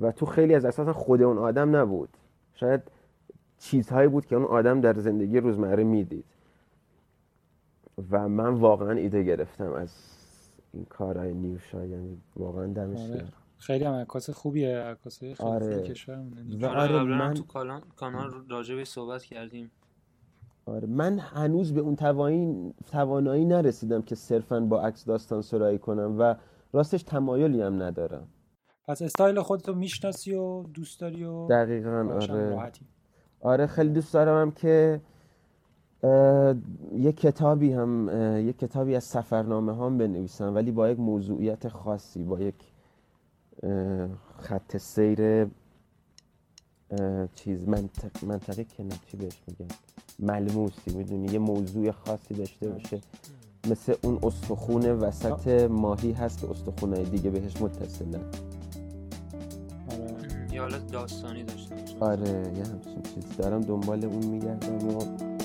و 0.00 0.12
تو 0.12 0.26
خیلی 0.26 0.54
از 0.54 0.64
اساسا 0.64 0.92
خود 0.92 1.22
اون 1.22 1.38
آدم 1.38 1.76
نبود. 1.76 2.08
شاید 2.54 2.82
چیزهایی 3.58 4.08
بود 4.08 4.26
که 4.26 4.36
اون 4.36 4.44
آدم 4.44 4.80
در 4.80 4.98
زندگی 4.98 5.40
روزمره 5.40 5.84
می‌دید. 5.84 6.24
و 8.10 8.28
من 8.28 8.54
واقعا 8.54 8.90
ایده 8.90 9.22
گرفتم 9.22 9.72
از 9.72 9.94
این 10.72 10.84
کارهای 10.84 11.34
نیوشا 11.34 11.86
یعنی 11.86 12.18
واقعا 12.36 12.66
دمش 12.66 13.00
آره. 13.00 13.14
گرم. 13.14 13.32
خیلی 13.58 13.84
هم 13.84 13.94
عکاس 13.94 14.30
خوبیه. 14.30 14.78
عکاسای 14.78 15.34
خیلی 15.34 15.48
آره. 15.48 15.94
و 16.60 16.66
آره 16.66 16.94
آره 16.94 17.18
من 17.18 17.34
تو 17.34 17.42
کانال 17.42 17.80
کانال 17.96 18.30
راجع 18.50 18.74
به 18.74 18.84
صحبت 18.84 19.22
کردیم. 19.22 19.70
آره 20.66 20.86
من 20.86 21.18
هنوز 21.18 21.74
به 21.74 21.80
اون 21.80 21.96
توانایی 22.90 23.44
نرسیدم 23.44 24.02
که 24.02 24.14
صرفا 24.14 24.60
با 24.60 24.82
عکس 24.82 25.04
داستان 25.04 25.42
سرایی 25.42 25.78
کنم. 25.78 26.16
و 26.18 26.34
راستش 26.72 27.02
تمایلی 27.02 27.62
هم 27.62 27.82
ندارم. 27.82 28.28
پس 28.88 29.02
استایل 29.02 29.40
خودتو 29.40 29.74
می‌شناسی 29.74 30.34
و 30.34 30.62
دوست 30.62 31.00
داری 31.00 31.24
و 31.24 31.46
دقیقا 31.46 32.08
آره. 32.20 32.50
راحتی. 32.50 32.86
آره 33.40 33.66
خیلی 33.66 33.90
دوست 33.90 34.14
دارم 34.14 34.40
هم 34.42 34.52
که 34.52 35.00
یه 36.92 37.12
کتابی 37.12 37.72
هم 37.72 38.08
یه 38.46 38.52
کتابی 38.52 38.96
از 38.96 39.04
سفرنامه 39.04 39.76
هم 39.76 39.98
بنویسم 39.98 40.54
ولی 40.54 40.70
با 40.70 40.88
یک 40.88 40.98
موضوعیت 40.98 41.68
خاصی 41.68 42.22
با 42.22 42.40
یک 42.40 42.54
خط 44.38 44.76
سیر 44.76 45.46
چیز 47.34 47.68
منطق 47.68 48.24
منطقی 48.24 48.64
که 48.64 48.84
چی 49.06 49.16
بهش 49.16 49.42
میگن؟ 49.46 49.74
ملموسی 50.18 50.96
می‌دونی؟ 50.96 51.32
یه 51.32 51.38
موضوع 51.38 51.90
خاصی 51.90 52.34
داشته 52.34 52.68
باشه. 52.68 53.00
مثل 53.70 53.94
اون 54.02 54.18
استخون 54.22 54.90
وسط 54.90 55.48
ماهی 55.70 56.12
هست 56.12 56.40
که 56.40 56.50
استخونهای 56.50 57.04
دیگه 57.04 57.30
بهش 57.30 57.60
متصلن. 57.60 58.20
آره. 59.90 60.54
یه 60.54 60.60
حالت 60.60 60.86
داستانی 60.86 61.42
داشته 61.42 61.74
آره 62.00 62.28
یه 62.30 62.64
همچین 62.64 63.02
چیز 63.14 63.36
دارم 63.38 63.60
دنبال 63.60 64.04
اون 64.04 64.26
میگردم 64.26 64.88
و 64.88 65.35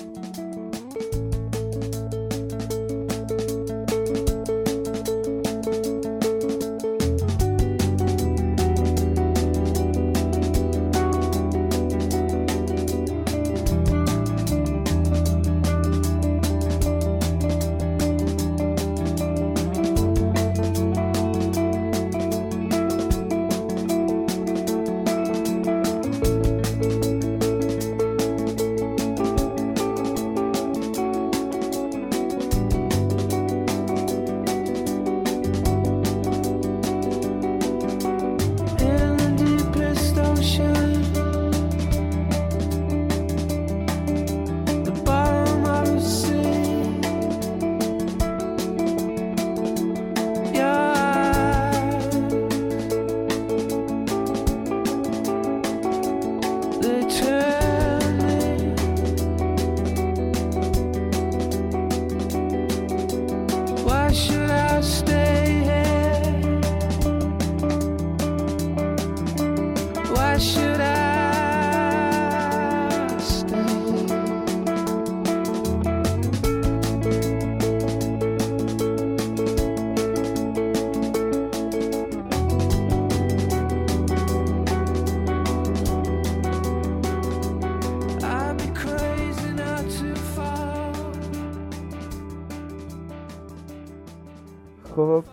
خب 94.96 95.24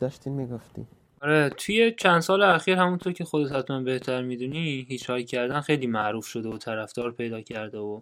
داشتین 0.00 0.32
می‌گفتی. 0.32 0.86
آره 1.22 1.48
توی 1.48 1.94
چند 1.98 2.20
سال 2.20 2.42
اخیر 2.42 2.78
همونطور 2.78 3.12
که 3.12 3.24
خودت 3.24 3.52
حتما 3.52 3.80
بهتر 3.80 4.22
می‌دونی 4.22 4.86
هیچ 4.88 5.10
هایی 5.10 5.24
کردن 5.24 5.60
خیلی 5.60 5.86
معروف 5.86 6.26
شده 6.26 6.48
و 6.48 6.58
طرفدار 6.58 7.12
پیدا 7.12 7.40
کرده 7.40 7.78
و 7.78 8.00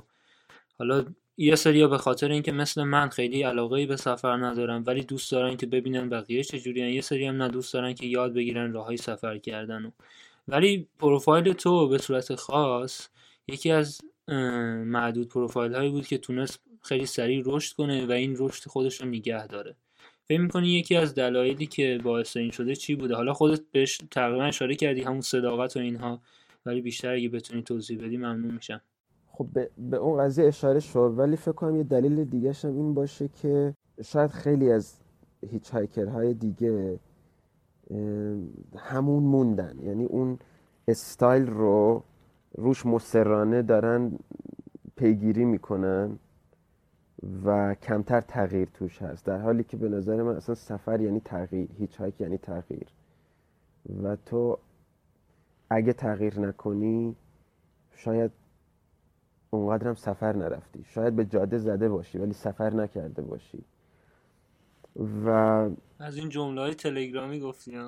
حالا 0.79 1.05
یه 1.37 1.55
سریا 1.55 1.89
به 1.89 1.99
خاطر 1.99 2.31
اینکه 2.31 2.53
مثل 2.53 2.83
من 2.83 3.09
خیلی 3.09 3.43
علاقه 3.43 3.87
به 3.87 3.97
سفر 3.97 4.37
ندارن 4.37 4.83
ولی 4.87 5.05
دوست 5.05 5.33
دارن 5.33 5.57
که 5.57 5.67
ببینن 5.67 6.09
بقیه 6.09 6.45
چجوری 6.45 6.95
یه 6.95 7.01
سری 7.01 7.27
هم 7.27 7.43
نه 7.43 7.49
دوست 7.49 7.75
دارن 7.75 7.95
که 7.95 8.07
یاد 8.07 8.35
بگیرن 8.35 8.73
راههای 8.73 8.97
سفر 8.97 9.39
کردن 9.39 9.85
و. 9.85 9.91
ولی 10.49 10.89
پروفایل 10.99 11.53
تو 11.53 11.89
به 11.89 11.99
صورت 11.99 12.35
خاص 12.35 13.09
یکی 13.49 13.71
از 13.71 14.01
معدود 14.85 15.29
پروفایل 15.29 15.75
هایی 15.75 15.91
بود 15.91 16.07
که 16.07 16.19
تونست 16.19 16.61
خیلی 16.83 17.07
سریع 17.07 17.43
رشد 17.47 17.77
کنه 17.77 18.07
و 18.07 18.13
این 18.13 18.37
رشد 18.39 18.69
خودش 18.69 19.01
رو 19.01 19.09
نگه 19.09 19.47
داره. 19.47 19.77
فکر 20.31 20.41
می‌کنی 20.41 20.69
یکی 20.69 20.97
از 20.97 21.15
دلایلی 21.15 21.67
که 21.67 21.99
باعث 22.05 22.37
این 22.37 22.51
شده 22.51 22.75
چی 22.75 22.95
بوده؟ 22.95 23.15
حالا 23.15 23.33
خودت 23.33 23.61
بهش 23.73 23.99
تقریبا 24.11 24.45
اشاره 24.45 24.75
کردی 24.75 25.03
همون 25.03 25.21
صداقت 25.21 25.77
و 25.77 25.81
اینها 25.81 26.21
ولی 26.67 26.81
بیشتر 26.81 27.13
اگه 27.13 27.29
بتونی 27.29 27.63
توضیح 27.63 27.99
بدی 27.99 28.17
ممنون 28.17 28.55
میشم. 28.55 28.81
خب 29.27 29.47
به, 29.53 29.71
به 29.79 29.97
اون 29.97 30.25
قضیه 30.25 30.47
اشاره 30.47 30.81
شد 30.81 31.15
ولی 31.17 31.37
فکر 31.37 31.53
کنم 31.53 31.77
یه 31.77 31.83
دلیل 31.83 32.25
دیگه 32.25 32.53
هم 32.65 32.77
این 32.77 32.95
باشه 32.95 33.29
که 33.43 33.75
شاید 34.05 34.31
خیلی 34.31 34.73
از 34.73 35.01
هیچ 35.51 35.71
های 35.97 36.35
دیگه 36.35 36.99
همون 38.79 39.23
موندن. 39.23 39.79
یعنی 39.83 40.05
اون 40.05 40.39
استایل 40.89 41.47
رو 41.47 42.05
روش 42.55 42.87
مسررانه 42.87 43.63
دارن 43.63 44.19
پیگیری 44.97 45.45
می‌کنن. 45.45 46.19
و 47.45 47.75
کمتر 47.75 48.21
تغییر 48.21 48.69
توش 48.75 49.03
هست. 49.03 49.27
در 49.27 49.39
حالی 49.39 49.65
که 49.65 49.77
به 49.77 49.89
نظر 49.89 50.23
من 50.23 50.37
اصلا 50.37 50.55
سفر 50.55 51.01
یعنی 51.01 51.21
تغییر 51.21 51.69
هیچ 51.79 51.97
هایک 51.97 52.21
یعنی 52.21 52.39
تغییر. 52.39 52.87
و 54.03 54.17
تو 54.17 54.59
اگه 55.71 55.93
تغییر 55.93 56.41
نکنی 56.41 57.17
شاید 57.97 58.31
اونقدرم 59.51 59.95
سفر 59.95 60.37
نرفتی. 60.37 60.85
شاید 60.85 61.17
به 61.17 61.25
جاده 61.25 61.59
زده 61.59 61.89
باشی 61.89 62.19
ولی 62.19 62.33
سفر 62.33 62.75
نکرده 62.75 63.23
باشی. 63.23 63.65
و 65.27 65.29
از 65.99 66.17
این 66.17 66.29
جمله 66.29 66.61
های 66.61 66.75
تلگرامی 66.75 67.41
گفتی 67.41 67.71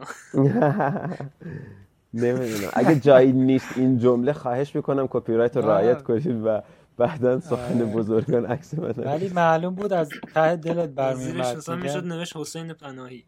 نمی‌دونم. 2.15 2.71
اگه 2.73 3.01
جایی 3.01 3.33
نیست 3.33 3.79
این 3.79 3.99
جمله 3.99 4.33
خواهش 4.33 4.77
می‌کنم 4.77 5.07
کپی 5.11 5.35
رایت 5.35 5.57
رو 5.57 5.63
رعایت 5.63 6.03
کنید 6.03 6.43
و 6.45 6.63
بعدا 7.03 7.41
سخن 7.41 7.83
آره. 7.83 7.93
بزرگان 7.95 8.47
عکس 8.47 8.75
من 8.75 8.91
ولی 8.97 9.29
معلوم 9.29 9.75
بود 9.75 9.93
از 9.93 10.11
ته 10.35 10.57
دلت 10.57 10.89
برمیومد 10.89 11.59
زیرش 11.59 11.69
می‌شد 11.69 12.05
نوشت 12.05 12.37
حسین 12.37 12.73
پناهی. 12.73 13.25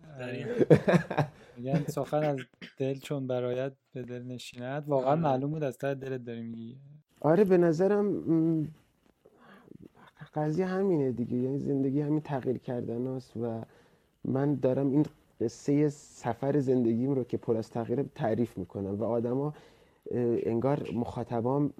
میگن 1.56 1.84
سخن 1.88 2.22
از 2.24 2.38
دل 2.78 2.98
چون 2.98 3.26
برایت 3.26 3.72
به 3.92 4.02
دل 4.02 4.22
نشیند. 4.22 4.88
واقعا 4.88 5.10
آره. 5.10 5.20
معلوم 5.20 5.50
بود 5.50 5.64
از 5.64 5.78
ته 5.78 5.94
دلت 5.94 6.24
داری 6.24 6.42
میگی. 6.42 6.76
آره 7.20 7.44
به 7.44 7.58
نظرم 7.58 8.22
قضیه 10.34 10.66
همینه 10.66 11.12
دیگه. 11.12 11.36
یعنی 11.36 11.58
زندگی 11.58 12.00
همین 12.00 12.20
تغییر 12.20 12.58
کردن 12.58 13.06
است 13.06 13.36
و 13.36 13.62
من 14.24 14.54
دارم 14.54 14.90
این 14.90 15.06
قصه 15.40 15.88
سفر 15.88 16.60
زندگیم 16.60 17.10
رو 17.10 17.24
که 17.24 17.36
پر 17.36 17.56
از 17.56 17.70
تغییر 17.70 18.02
تعریف 18.02 18.58
می‌کنم. 18.58 18.94
و 18.94 19.04
آدما 19.04 19.54
انگار 20.46 20.88
مخاطبام 20.94 21.72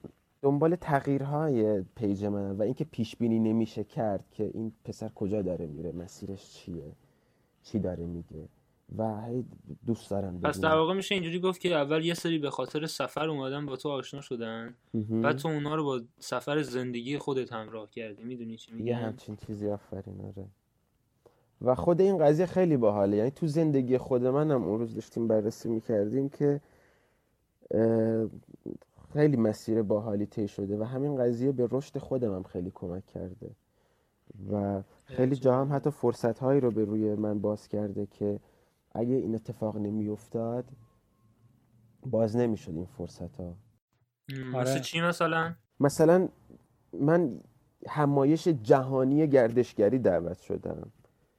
دنبال 0.44 0.76
تغییرهای 0.76 1.83
پیج 1.83 2.24
من 2.24 2.50
و 2.50 2.62
اینکه 2.62 2.85
پیش 2.85 3.16
بینی 3.16 3.38
نمیشه 3.38 3.85
کرد 3.85 4.24
که 4.30 4.50
این 4.54 4.72
پسر 4.85 5.09
کجا 5.09 5.42
داره 5.42 5.66
میره 5.66 5.92
مسیرش 5.92 6.50
چیه 6.50 6.92
چی 7.62 7.78
داره 7.78 8.07
میگه 8.07 8.48
و 8.98 9.22
دوست 9.87 10.11
دارم 10.11 10.40
پس 10.40 10.61
در 10.61 10.74
واقع 10.74 10.94
میشه 10.94 11.14
اینجوری 11.14 11.40
گفت 11.40 11.61
که 11.61 11.74
اول 11.74 12.04
یه 12.04 12.14
سری 12.14 12.38
به 12.38 12.50
خاطر 12.50 12.87
سفر 12.87 13.28
اومدن 13.28 13.66
با 13.66 13.76
تو 13.76 13.88
آشنا 13.88 14.20
شدن 14.20 14.74
بعد 15.11 15.37
تو 15.37 15.48
اونا 15.48 15.74
رو 15.74 15.85
با 15.85 16.00
سفر 16.18 16.62
زندگی 16.62 17.18
خودت 17.18 17.52
همراه 17.52 17.90
کردی. 17.90 18.24
می‌دونی 18.24 18.57
چی 18.57 18.72
میگم؟ 18.72 18.87
یه 18.87 18.96
همچین 18.96 19.37
چیزی 19.37 19.68
آفرین 19.68 20.20
آره. 20.20 20.46
و 21.62 21.74
خود 21.74 22.00
این 22.00 22.18
قضیه 22.18 22.46
خیلی 22.46 22.76
باحاله. 22.76 23.16
یعنی 23.16 23.30
تو 23.30 23.46
زندگی 23.46 23.98
خود 23.98 24.26
منم 24.26 24.64
اون 24.64 24.78
روز 24.78 24.94
داشتیم 24.94 25.28
بررسی 25.28 25.68
می‌کردیم 25.68 26.28
که 26.28 26.61
خیلی 29.14 29.37
مسیر 29.37 29.83
باحالی 29.83 30.27
طی 30.27 30.48
شده 30.48 30.79
و 30.79 30.83
همین 30.83 31.16
قضیه 31.16 31.53
به 31.53 31.68
رشد 31.70 31.98
خودم 31.98 32.35
هم 32.35 32.42
خیلی 32.42 32.70
کمک 32.74 33.07
کرده 33.07 33.50
و 34.53 34.83
خیلی 35.05 35.37
جا 35.37 35.61
هم 35.61 35.72
حتی 35.72 35.90
فرصت 35.90 36.38
هایی 36.38 36.61
رو 36.61 36.70
به 36.70 36.85
روی 36.85 37.14
من 37.14 37.40
باز 37.40 37.68
کرده 37.68 38.07
که 38.07 38.40
اگه 38.92 39.14
این 39.14 39.35
اتفاق 39.35 39.77
نمی 39.77 40.09
افتاد 40.09 40.64
باز 42.07 42.37
نمی 42.37 42.57
شد 42.57 42.70
این 42.70 42.87
فرصت 42.87 43.37
ها 43.37 43.55
آره. 44.55 44.81
چی 44.81 45.00
مثلا؟ 45.00 45.55
مثلا 45.81 46.29
من 46.92 47.40
همایش 47.88 48.48
جهانی 48.48 49.27
گردشگری 49.27 49.98
دعوت 49.98 50.38
شدم 50.38 50.92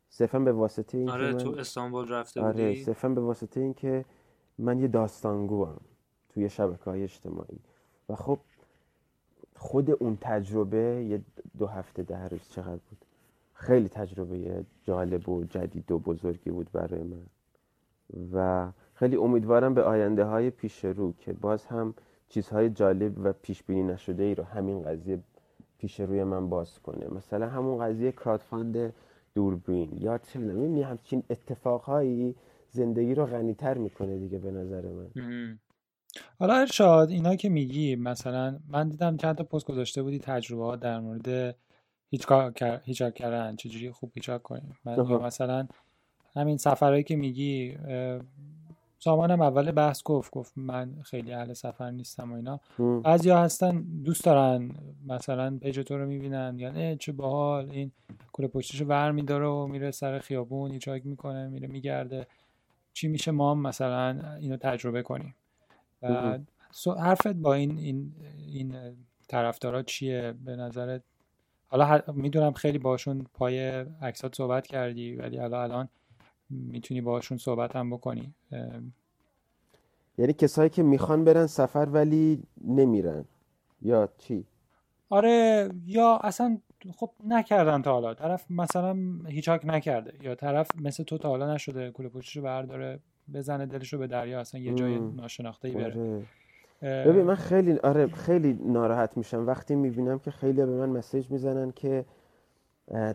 صرفا 0.10 0.40
به 0.40 0.52
واسطه 0.52 0.98
این 0.98 1.10
آره 1.10 1.34
تو 1.34 1.50
استانبول 1.50 2.08
رفته 2.08 2.42
آره 2.42 2.68
بودی؟ 2.68 2.84
صرفا 2.84 3.10
به 3.10 3.22
واسطه 3.22 3.62
این 3.62 3.74
که 3.74 4.06
من 4.58 4.80
یه 4.80 4.88
داستانگو 4.88 5.66
هم. 5.66 5.82
توی 6.36 6.50
شبکه 6.50 6.84
های 6.84 7.04
اجتماعی. 7.04 7.60
و 8.10 8.16
خب 8.16 8.40
خود 9.56 9.92
اون 9.92 10.18
تجربه 10.22 11.06
یه 11.10 11.22
دو 11.58 11.68
هفته 11.68 12.04
ده 12.04 12.28
روز 12.28 12.50
چقدر 12.50 12.80
بود؟ 12.90 13.06
خیلی 13.54 13.90
تجربه 13.90 14.66
جالب 14.84 15.30
و 15.30 15.44
جدید 15.44 15.92
و 15.92 16.00
بزرگی 16.00 16.50
بود 16.52 16.72
برای 16.72 17.04
من. 17.04 17.26
و 18.34 18.68
خیلی 18.94 19.16
امیدوارم 19.16 19.74
به 19.74 19.84
آینده 19.84 20.24
های 20.24 20.50
پیش 20.50 20.86
رو 20.86 21.14
که 21.20 21.34
باز 21.34 21.66
هم 21.66 21.94
چیزهای 22.30 22.70
جالب 22.70 23.14
و 23.26 23.34
پیش 23.34 23.64
بینی 23.64 23.84
نشده 23.84 24.24
ای 24.24 24.36
رو 24.36 24.44
همین 24.44 24.84
قضیه 24.84 25.20
پیش 25.78 26.00
روی 26.00 26.24
من 26.24 26.50
باز 26.50 26.80
کنه. 26.80 27.08
مثلا 27.08 27.50
همون 27.50 27.84
قضیه 27.84 28.12
کرادفاند 28.12 28.94
دوربین 29.36 29.98
یا 30.00 30.18
چه 30.18 30.40
می‌دونم 30.40 30.78
همچین 30.78 31.24
اتفاقهایی 31.30 32.36
زندگی 32.72 33.16
رو 33.16 33.26
غنیتر 33.26 33.78
می‌کنه 33.78 34.18
دیگه 34.18 34.38
به 34.38 34.52
نظر 34.52 34.82
من. 34.82 35.10
حالا 36.40 36.54
ارشاد 36.54 37.10
اینا 37.10 37.36
که 37.36 37.50
میگی 37.50 37.96
مثلا 37.96 38.60
من 38.68 38.90
دیدم 38.90 39.18
چند 39.18 39.36
تا 39.36 39.44
پست 39.44 39.66
گذاشته 39.66 40.04
بودی 40.04 40.20
تجربه 40.20 40.64
ها 40.64 40.76
در 40.76 41.00
مورد 41.00 41.56
هیچ 42.86 43.04
کردن 43.04 43.56
چجوری 43.56 43.92
خوب 43.92 44.12
هیچاک 44.16 44.44
کنیم 44.44 44.78
من 44.86 44.96
مثلا 45.18 45.68
همین 46.36 46.58
سفرهایی 46.58 47.04
که 47.04 47.16
میگی 47.16 47.78
سامانم 49.00 49.42
اول 49.42 49.72
بحث 49.72 50.04
گفت 50.04 50.32
گفت 50.32 50.54
من 50.56 50.96
خیلی 51.04 51.34
اهل 51.34 51.54
سفر 51.54 51.92
نیستم 51.92 52.32
و 52.32 52.36
اینا. 52.36 52.60
بعضیا 53.04 53.40
هستن 53.40 53.82
دوست 54.04 54.24
دارن 54.24 54.72
مثلا 55.08 55.58
پیج 55.62 55.80
تو 55.80 55.98
رو 55.98 56.06
می‌بینن 56.06 56.60
یعنی 56.60 56.98
چه 56.98 57.12
باحال 57.12 57.70
این 57.70 57.92
کوله 58.32 58.48
پشتشو 58.48 58.86
ور 58.86 59.12
میداره 59.12 59.48
و 59.48 59.68
میره 59.68 59.92
سر 59.92 60.20
خیابون 60.20 60.72
هیچاک 60.72 61.06
می‌کنه 61.06 61.48
میره 61.48 61.68
میگرده. 61.68 62.28
چی 62.94 63.08
میشه 63.08 63.32
ما 63.32 63.56
مثلا 63.56 64.36
اینو 64.40 64.58
تجربه 64.58 65.02
کنیم. 65.02 65.36
حرفت 67.00 67.28
با 67.28 67.54
این 67.54 67.78
این 67.78 68.14
این 68.48 68.76
طرفدارا 69.28 69.84
چیه؟ 69.84 70.34
به 70.46 70.56
نظرت؟ 70.56 71.02
حالا 71.68 72.02
می‌دونم 72.14 72.54
خیلی 72.54 72.78
باشون 72.78 73.26
پای 73.34 73.60
عکسات 74.02 74.36
صحبت 74.36 74.68
کردی 74.68 75.16
ولی 75.16 75.38
حالا 75.38 75.64
الان 75.64 75.90
می‌تونی 76.50 77.02
باشون 77.02 77.38
صحبت 77.38 77.76
هم 77.76 77.90
بکنی. 77.90 78.34
یعنی 80.18 80.34
کسایی 80.34 80.70
که 80.70 80.84
می‌خوان 80.84 81.24
برن 81.24 81.48
سفر 81.48 81.88
ولی 81.92 82.44
نمیرن. 82.64 83.26
یا 83.82 84.10
چی؟ 84.18 84.46
آره 85.10 85.70
یا 85.86 86.20
اصلا 86.24 86.58
خب 86.96 87.12
نکردن 87.24 87.82
تا 87.82 87.94
حالا. 87.94 88.14
طرف 88.14 88.52
مثلا 88.52 88.98
هیچاک 89.28 89.62
نکرده. 89.66 90.26
یا 90.26 90.36
طرف 90.36 90.68
مثل 90.76 91.04
تو 91.04 91.18
تا 91.18 91.30
حالا 91.30 91.54
نشده 91.54 91.92
کوله 91.92 92.10
پشتشو 92.10 92.42
برداره. 92.42 93.00
بزنه 93.34 93.66
دلشو 93.66 93.98
به 93.98 94.08
دریا 94.08 94.40
اصلا 94.40 94.62
یه 94.62 94.74
جای 94.74 95.00
ناشناخته 95.00 95.68
ای 95.68 95.74
بره. 95.74 96.24
آره. 96.82 97.04
ببین 97.06 97.22
من 97.22 97.36
خیلی 97.36 97.78
آره 97.78 98.08
خیلی 98.08 98.60
ناراحت 98.66 99.18
میشم. 99.18 99.48
وقتی 99.48 99.76
می‌بینم 99.76 100.20
که 100.20 100.32
خیلی 100.32 100.54
به 100.54 100.66
من 100.66 100.90
مسیج 100.90 101.32
می‌زنن 101.32 101.72
که 101.72 102.06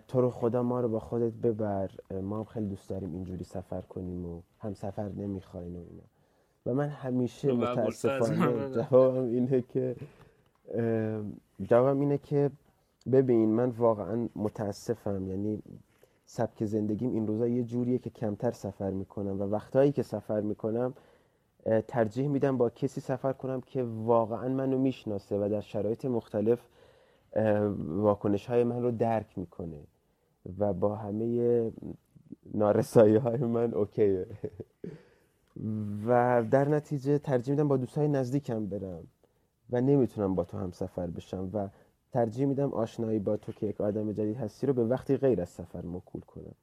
تو 0.09 0.21
رو 0.21 0.31
خدا 0.31 0.63
ما 0.63 0.81
رو 0.81 0.89
با 0.89 0.99
خودت 0.99 1.33
ببر 1.33 1.91
ما 2.23 2.39
هم 2.39 2.45
خیلی 2.45 2.67
دوست 2.67 2.91
داریم 2.91 3.13
اینجوری 3.13 3.45
سفر 3.45 3.81
کنیم 3.81 4.27
و 4.27 4.43
هم 4.59 4.75
سفر 4.75 5.09
نمی‌خواین 5.09 5.77
و 5.77 5.79
اینا. 5.79 6.03
و 6.67 6.75
من 6.75 6.89
همیشه 6.89 7.53
متاسفانه 7.53 8.71
جوابم 8.71 9.25
اینه 9.25 9.63
که 9.63 9.97
جوابم 11.63 12.01
اینه 12.01 12.19
که 12.19 12.51
ببین 13.13 13.49
من 13.49 13.69
واقعا 13.69 14.29
متاسفم. 14.37 15.29
یعنی 15.29 15.63
سبک 16.31 16.65
زندگیم 16.65 17.13
این 17.13 17.27
روزا 17.27 17.49
یه 17.49 17.65
جوریه 17.65 17.99
که 17.99 18.11
کمتر 18.11 18.51
سفر 18.51 18.91
می‌کنم 18.91 19.41
و 19.41 19.45
وقتهایی 19.45 19.93
که 19.93 20.03
سفر 20.03 20.41
می‌کنم 20.41 20.95
ترجیح 21.89 22.29
میدم 22.29 22.57
با 22.57 22.71
کسی 22.71 23.01
سفر 23.01 23.33
کنم 23.33 23.61
که 23.61 23.83
واقعا 23.83 24.49
منو 24.49 24.79
می‌شناسه 24.79 25.37
و 25.37 25.49
در 25.49 25.61
شرایط 25.61 26.05
مختلف 26.05 26.61
واکنش 27.79 28.47
های 28.47 28.65
من 28.65 28.83
رو 28.83 28.91
درک 28.91 29.39
می‌کنه 29.39 29.81
و 30.59 30.73
با 30.73 30.97
همه 30.97 31.73
نارسایی 32.55 33.17
های 33.17 33.39
من 33.39 33.75
اوکیه. 33.75 34.27
و 36.07 36.45
در 36.51 36.69
نتیجه 36.69 37.19
ترجیح 37.19 37.55
میدم 37.55 37.69
با 37.69 37.77
دوستای 37.77 38.09
نزدیکم 38.09 38.67
برم 38.67 39.07
و 39.71 39.81
نمی‌تونم 39.81 40.35
با 40.35 40.45
تو 40.45 40.59
هم 40.59 40.71
سفر 40.71 41.07
بشم 41.07 41.51
و 41.53 41.69
ترجیح 42.13 42.47
میدم 42.47 42.73
آشنایی 42.73 43.19
با 43.19 43.37
تو 43.37 43.53
که 43.53 43.67
یک 43.67 43.81
آدم 43.81 44.13
جدید 44.13 44.37
هستی 44.37 44.67
رو 44.67 44.73
به 44.73 44.85
وقتی 44.85 45.17
غیر 45.17 45.41
از 45.41 45.49
سفر 45.49 45.87
مکول 45.87 46.21
کنم. 46.21 46.55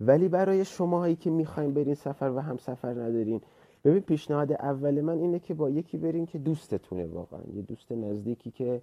ولی 0.00 0.28
برای 0.28 0.64
شماهایی 0.64 1.16
که 1.16 1.30
می‌خوایم 1.30 1.74
برین 1.74 1.94
سفر 1.94 2.32
و 2.36 2.40
هم 2.40 2.56
سفر 2.56 2.90
ندارین 2.92 3.40
ببین 3.84 4.00
پیشنهاد 4.00 4.52
اول 4.52 5.00
من 5.00 5.18
اینه 5.18 5.38
که 5.38 5.54
با 5.54 5.70
یکی 5.70 5.96
برین 5.96 6.26
که 6.26 6.38
دوستتونه 6.38 7.06
واقعا. 7.06 7.40
یه 7.54 7.62
دوست 7.62 7.92
نزدیکی 7.92 8.50
که 8.50 8.82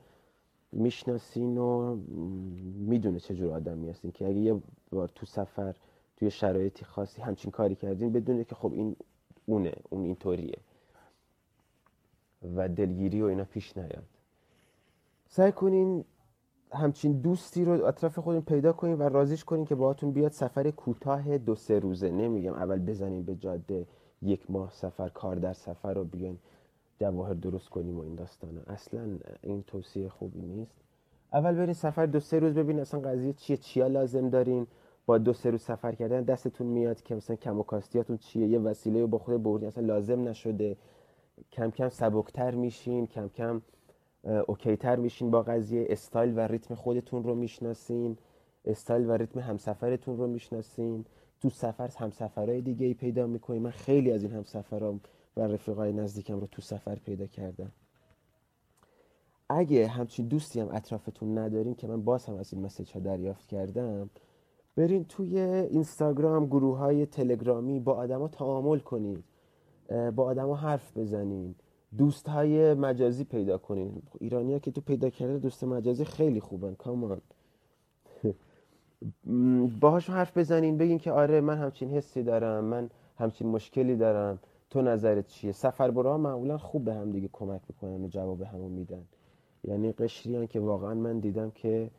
می‌شناسین 0.71 1.57
و 1.57 1.95
می‌دونه 2.87 3.19
چجور 3.19 3.53
آدمی 3.53 3.89
هستین 3.89 4.11
که 4.11 4.27
اگه 4.27 4.37
یه 4.37 4.61
بار 4.91 5.07
تو 5.15 5.25
سفر 5.25 5.75
توی 6.17 6.31
شرایطی 6.31 6.85
خاصی 6.85 7.21
همچین 7.21 7.51
کاری 7.51 7.75
کردین 7.75 8.11
بدونه 8.11 8.43
که 8.43 8.55
خب 8.55 8.71
این 8.73 8.95
اونه 9.45 9.73
اون 9.89 10.03
اینطوریه. 10.03 10.57
و 12.55 12.69
دلگیری 12.69 13.21
و 13.21 13.25
اینا 13.25 13.43
پیش 13.43 13.77
نیاد. 13.77 14.03
سعی 15.27 15.51
کنین 15.51 16.05
همچین 16.71 17.21
دوستی 17.21 17.65
رو 17.65 17.85
اطراف 17.85 18.19
خودتون 18.19 18.41
پیدا 18.55 18.73
کنین 18.73 18.97
و 18.97 19.09
رازیش 19.09 19.43
کنین 19.43 19.65
که 19.65 19.75
باهاتون 19.75 20.11
بیاد 20.11 20.31
سفر 20.31 20.71
کوتاه 20.71 21.37
دو 21.37 21.55
سه 21.55 21.79
روزه. 21.79 22.11
نمیگم 22.11 22.53
اول 22.53 22.79
بزنین 22.79 23.23
به 23.23 23.35
جاده 23.35 23.87
یک 24.21 24.51
ماه 24.51 24.71
سفر 24.71 25.09
کار 25.09 25.35
در 25.35 25.53
سفر 25.53 25.93
رو 25.93 26.03
بیاین 26.03 26.37
جواهر 26.99 27.33
درست 27.33 27.69
کنیم 27.69 27.97
و 27.97 28.01
این 28.01 28.15
داستانه 28.15 28.61
اصلا 28.67 29.17
این 29.41 29.63
توصیه 29.63 30.09
خوبی 30.09 30.41
نیست. 30.41 30.75
اول 31.33 31.55
برین 31.55 31.73
سفر 31.73 32.05
دو 32.05 32.19
سه 32.19 32.39
روز 32.39 32.53
ببین 32.53 32.79
اصلا 32.79 32.99
قضیه 32.99 33.33
چیه 33.33 33.57
چیا 33.57 33.87
لازم 33.87 34.29
دارین؟ 34.29 34.67
با 35.05 35.17
دو 35.17 35.33
سه 35.33 35.49
روز 35.49 35.61
سفر 35.61 35.95
کردن 35.95 36.23
دستتون 36.23 36.67
میاد 36.67 37.01
که 37.01 37.15
مثلا 37.15 37.35
کم 37.35 37.59
و 37.59 37.63
کاستیاتون 37.63 38.17
چیه؟ 38.17 38.47
یه 38.47 38.59
وسیله 38.59 39.05
با 39.05 39.17
خود 39.17 39.43
بردین 39.43 39.67
اصلا 39.67 39.85
لازم 39.85 40.27
نشده. 40.27 40.77
کم 41.51 41.71
کم 41.71 41.89
سبکتر 41.89 42.55
میشین 42.55 43.07
کم 43.07 43.29
کم 43.29 43.61
okay 44.25 44.72
تر 44.72 44.95
میشین 44.95 45.31
با 45.31 45.41
قضیه 45.43 45.85
استایل 45.89 46.37
و 46.37 46.39
ریتم 46.39 46.75
خودتون 46.75 47.23
رو 47.23 47.35
می‌شناسین. 47.35 48.17
استایل 48.65 49.09
و 49.09 49.11
ریتم 49.11 49.39
همسفرتون 49.39 50.17
رو 50.17 50.27
می‌شناسین. 50.27 51.05
تو 51.41 51.49
سفر 51.49 51.89
همسفرهای 51.97 52.61
دیگه 52.61 52.85
ای 52.87 52.93
پیدا 52.93 53.27
می‌کنین. 53.27 53.61
من 53.61 53.69
خیلی 53.69 54.11
از 54.11 54.23
این 54.23 54.31
همسفرام 54.31 55.01
و 55.37 55.41
رفیقای 55.41 55.93
نزدیکم 55.93 56.39
رو 56.39 56.47
تو 56.47 56.61
سفر 56.61 56.95
پیدا 56.95 57.25
کردم. 57.25 57.71
اگه 59.49 59.87
همچین 59.87 60.27
دوستی 60.27 60.59
هم 60.59 60.69
اطرافتون 60.71 61.37
ندارین 61.37 61.75
که 61.75 61.87
من 61.87 62.01
باز 62.03 62.25
هم 62.25 62.35
از 62.35 62.53
این 62.53 62.61
مسیج 62.61 62.91
ها 62.91 62.99
دریافت 62.99 63.47
کردم 63.47 64.09
برین 64.75 65.05
توی 65.05 65.39
اینستاگرام 65.39 66.45
گروه 66.45 66.77
های 66.77 67.05
تلگرامی 67.05 67.79
با 67.79 67.93
آدما 67.93 68.27
تعامل 68.27 68.79
کنید. 68.79 69.23
با 70.15 70.23
آدما 70.23 70.55
حرف 70.55 70.97
بزنین. 70.97 71.55
دوست 71.97 72.29
های 72.29 72.73
مجازی 72.73 73.23
پیدا 73.23 73.57
کنین. 73.57 74.01
ایرانی 74.19 74.53
ها 74.53 74.59
که 74.59 74.71
تو 74.71 74.81
پیدا 74.81 75.09
کرده 75.09 75.39
دوست 75.39 75.63
مجازی 75.63 76.05
خیلی 76.05 76.39
خوبن. 76.39 76.73
کامان 76.73 77.21
باهاش 79.81 80.09
حرف 80.09 80.37
بزنین 80.37 80.77
بگین 80.77 80.97
که 80.97 81.11
آره 81.11 81.41
من 81.41 81.57
همچین 81.57 81.89
حسی 81.89 82.23
دارم 82.23 82.63
من 82.63 82.89
همچین 83.17 83.47
مشکلی 83.47 83.95
دارم. 83.95 84.39
تو 84.69 84.81
نظرت 84.81 85.27
چیه؟ 85.27 85.51
سفر 85.51 85.91
برا 85.91 86.17
معمولا 86.17 86.57
خوب 86.57 86.85
به 86.85 86.93
هم 86.93 87.11
دیگه 87.11 87.29
کمک 87.33 87.61
می‌کنن 87.69 88.03
و 88.03 88.07
جواب 88.07 88.41
همو 88.41 88.69
میدن. 88.69 89.03
یعنی 89.63 89.91
قشریان 89.91 90.47
که 90.47 90.59
واقعا 90.59 90.93
من 90.93 91.19
دیدم 91.19 91.51
که 91.51 91.91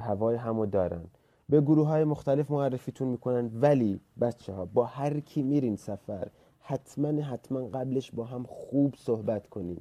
هوای 0.00 0.36
همو 0.36 0.66
دارن. 0.66 1.04
به 1.48 1.60
گروه 1.60 1.88
های 1.88 2.04
مختلف 2.04 2.50
معرفیتون 2.50 3.08
می‌کنن 3.08 3.50
ولی 3.54 4.00
بچه 4.20 4.52
ها 4.52 4.64
با 4.64 4.84
هر 4.84 5.20
کی 5.20 5.42
میرین 5.42 5.76
سفر 5.76 6.28
حتما 6.66 7.22
حتما 7.22 7.66
قبلش 7.68 8.10
با 8.10 8.24
هم 8.24 8.44
خوب 8.44 8.94
صحبت 8.98 9.48
کنین 9.48 9.80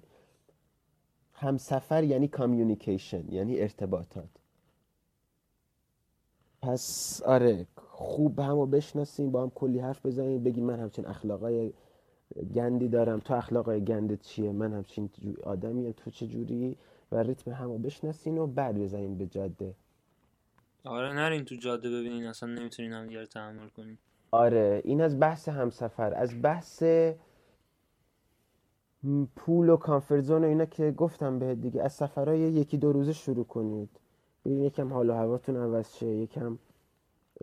هم 1.34 1.58
سفر 1.58 2.04
یعنی 2.04 2.28
کامیونیکیشن 2.28 3.34
یعنی 3.34 3.60
ارتباطات. 3.60 4.30
پس 6.62 7.22
آره 7.26 7.67
خوب 7.76 8.39
همو 8.39 8.65
بشناسین 8.65 9.32
با 9.32 9.43
هم 9.43 9.50
کلی 9.50 9.80
حرف 9.80 10.06
بزنین 10.06 10.43
بگین 10.43 10.63
من 10.63 10.80
همچین 10.80 11.06
اخلاقای 11.06 11.74
گندی 12.56 12.88
دارم. 12.88 13.19
تو 13.19 13.34
اخلاقای 13.34 13.84
گندت 13.84 14.22
چیه؟ 14.22 14.52
من 14.52 14.74
همچین 14.74 15.10
آدمی 15.43 15.93
تو 15.93 16.12
چه 16.12 16.28
جوری؟ 16.28 16.78
و 17.12 17.24
ریتم 17.24 17.52
همو 17.52 17.78
بشناسین 17.78 18.38
و 18.38 18.48
بعد 18.48 18.78
بزنین 18.78 19.17
به 19.17 19.26
جاده. 19.26 19.76
آره 20.84 21.13
نرین 21.13 21.46
تو 21.46 21.56
جاده 21.56 21.89
ببینین 21.89 22.26
اصلا 22.26 22.50
نمی‌تونین 22.50 22.93
هم 22.93 23.08
دیگر 23.08 23.26
تحمل 23.26 23.67
کنین. 23.67 23.98
آره 24.34 24.82
این 24.84 25.02
از 25.02 25.19
بحث 25.19 25.50
همسفر 25.50 26.13
از 26.13 26.41
بحث 26.41 26.84
پول 29.36 29.69
و 29.69 29.78
کانفرزون 29.78 30.43
و 30.43 30.48
اینا 30.48 30.65
که 30.65 30.91
گفتم 30.91 31.39
بهت 31.39 31.62
دیگه 31.62 31.84
از 31.84 31.93
سفرهای 31.93 32.39
یکی 32.39 32.78
دو 32.78 32.91
روزه 32.91 33.13
شروع 33.13 33.46
کنید. 33.46 33.89
ببین 34.46 34.62
یکم 34.62 34.93
حال 34.93 35.10
و 35.10 35.13
هواتون 35.13 35.58
عوض 35.58 35.96
شه 35.96 36.06
یکم 36.06 36.58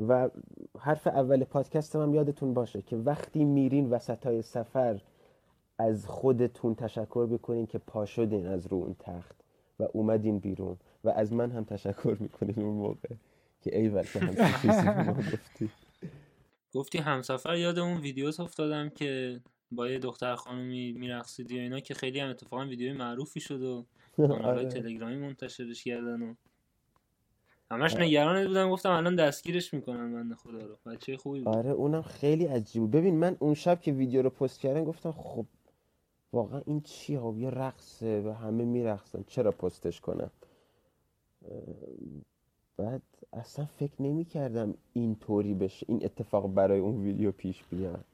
و 0.08 0.30
حرف 0.78 1.06
اول 1.06 1.44
پادکست 1.44 1.96
هم 1.96 2.14
یادتون 2.14 2.54
باشه 2.54 2.82
که 2.82 2.96
وقتی 2.96 3.44
میرین 3.44 3.90
وسط 3.90 4.26
های 4.26 4.42
سفر 4.42 5.00
از 5.78 6.06
خودتون 6.06 6.74
تشکر 6.74 7.26
بکنین 7.26 7.66
که 7.66 7.78
پا 7.78 8.04
شدین 8.04 8.46
از 8.46 8.66
رو 8.66 8.76
اون 8.76 8.96
تخت 8.98 9.36
و 9.80 9.88
اومدین 9.92 10.38
بیرون. 10.38 10.76
و 11.04 11.08
از 11.08 11.32
من 11.32 11.50
هم 11.50 11.64
تشکر 11.64 12.16
می‌کنین 12.20 12.54
اون 12.58 12.76
موقع 12.76 13.14
که 13.62 13.78
ای 13.78 14.02
که 14.04 14.18
هم 14.20 14.34
چیزی 14.62 15.32
گفتی 15.36 15.70
گفتی 16.74 16.98
همسفر 16.98 17.56
یاد 17.56 17.78
اون 17.78 18.00
ویدیوز 18.00 18.40
افتادم 18.40 18.88
که 18.88 19.40
با 19.72 19.88
یه 19.88 19.98
دختر 19.98 20.34
خانومی 20.34 20.92
میرقصیدی 20.92 21.58
و 21.58 21.60
اینا 21.60 21.80
که 21.80 21.94
خیلی 21.94 22.20
هم 22.20 22.30
اتفاقا 22.30 22.64
ویدیوی 22.64 22.92
معروفی 22.92 23.40
شد 23.40 23.62
و 23.62 23.84
کانالای 24.16 24.48
آره. 24.48 24.68
تلگرامی 24.68 25.16
منتشرش 25.16 25.84
کردن 25.84 26.22
و 26.22 26.34
همش 27.70 27.94
آره. 27.94 28.04
نگران 28.04 28.46
بودم 28.46 28.70
گفتم 28.70 28.90
الان 28.90 29.16
دستگیرش 29.16 29.74
می‌کنن 29.74 30.04
من 30.04 30.34
خدا 30.34 30.58
رو 30.58 30.76
بچه 30.86 31.16
خوبی 31.16 31.40
بود. 31.40 31.56
آره 31.56 31.70
اونم 31.70 32.02
خیلی 32.02 32.46
عجیب 32.46 32.96
ببین 32.96 33.14
من 33.14 33.36
اون 33.38 33.54
شب 33.54 33.80
که 33.80 33.92
ویدیو 33.92 34.22
رو 34.22 34.30
پست 34.30 34.60
کردم 34.60 34.84
گفتم 34.84 35.12
خب 35.12 35.46
واقعا 36.32 36.62
این 36.66 36.80
چی 36.80 37.14
ها 37.14 37.34
یه 37.36 37.50
رقصه 37.50 38.20
و 38.20 38.32
همه 38.32 38.64
میرقصن 38.64 39.24
چرا 39.26 39.52
پستش 39.52 40.00
کنم 40.00 40.30
بعد 42.76 43.02
اصلا 43.32 43.64
فکر 43.64 44.02
نمی 44.02 44.24
کردم 44.24 44.74
اینطوری 44.92 45.54
بشه 45.54 45.86
این 45.88 46.04
اتفاق 46.04 46.54
برای 46.54 46.78
اون 46.78 47.02
ویدیو 47.02 47.32
پیش 47.32 47.64
بیاد. 47.70 48.04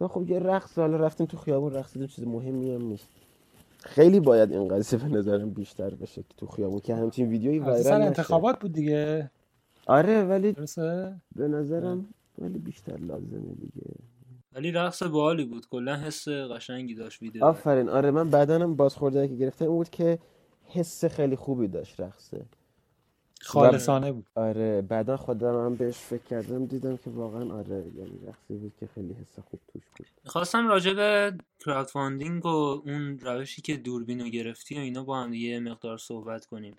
خب 0.00 0.30
یه 0.30 0.38
رقص 0.38 0.78
حالا 0.78 0.96
رفتیم 0.96 1.26
تو 1.26 1.36
خیابون 1.36 1.72
رقصیدیم 1.72 2.08
چیز 2.08 2.26
مهمی 2.26 2.74
هم 2.74 2.82
نیست. 2.82 3.08
خیلی 3.78 4.20
باید 4.20 4.52
این 4.52 4.68
قضیه 4.68 4.98
به 4.98 5.08
نظرم 5.08 5.50
بیشتر 5.50 5.94
بشه 5.94 6.22
که 6.22 6.34
تو 6.36 6.46
خیابون 6.46 6.80
که 6.80 6.94
همچین 6.94 7.28
ویدیویی 7.28 7.58
وایرال 7.58 7.98
نشه. 7.98 8.06
انتخابات 8.06 8.60
بود 8.60 8.72
دیگه. 8.72 9.30
آره 9.86 10.22
ولی 10.22 10.52
به 11.36 11.48
نظرم 11.48 12.08
ولی 12.38 12.58
بیشتر 12.58 12.96
لازمه 12.96 13.54
دیگه. 13.60 13.86
ولی 14.52 14.70
رقص 14.70 15.02
باحالی 15.02 15.44
بود 15.44 15.66
کلا 15.68 15.96
حس 15.96 16.28
قشنگی 16.28 16.94
داشت 16.94 17.22
ویدیو. 17.22 17.44
آفرین. 17.44 17.88
آره 17.88 18.10
من 18.10 18.30
بعدنم 18.30 18.76
بازخورده 18.76 19.28
که 19.28 19.34
گرفتم 19.34 19.66
بود 19.66 19.90
که 19.90 20.18
حس 20.64 21.04
خیلی 21.04 21.36
خوبی 21.36 21.68
داشت 21.68 22.00
رقصه. 22.00 22.44
خالصانه 23.40 24.12
بود. 24.12 24.26
آره 24.34 24.82
بعدا 24.82 25.16
خودم 25.16 25.64
هم 25.64 25.74
بهش 25.74 25.96
فکر 25.96 26.22
کردم 26.22 26.66
دیدم 26.66 26.96
که 26.96 27.10
واقعا 27.10 27.54
آره 27.54 27.84
یعنی 27.96 28.18
رقصی 28.26 28.54
بود 28.54 28.72
که 28.80 28.86
خیلی 28.86 29.12
حس 29.12 29.38
خوب 29.38 29.60
توش 29.72 29.82
بود. 29.96 30.06
خواستم 30.24 30.68
راجع 30.68 30.92
به 30.92 31.32
کراودفاندینگ 31.64 32.46
و 32.46 32.48
اون 32.48 33.18
روشی 33.18 33.62
که 33.62 33.76
دوربین 33.76 34.20
رو 34.20 34.28
گرفتی 34.28 34.74
و 34.74 34.78
اینا 34.78 35.04
با 35.04 35.22
هم 35.22 35.34
یه 35.34 35.60
مقدار 35.60 35.98
صحبت 35.98 36.46
کنیم. 36.46 36.74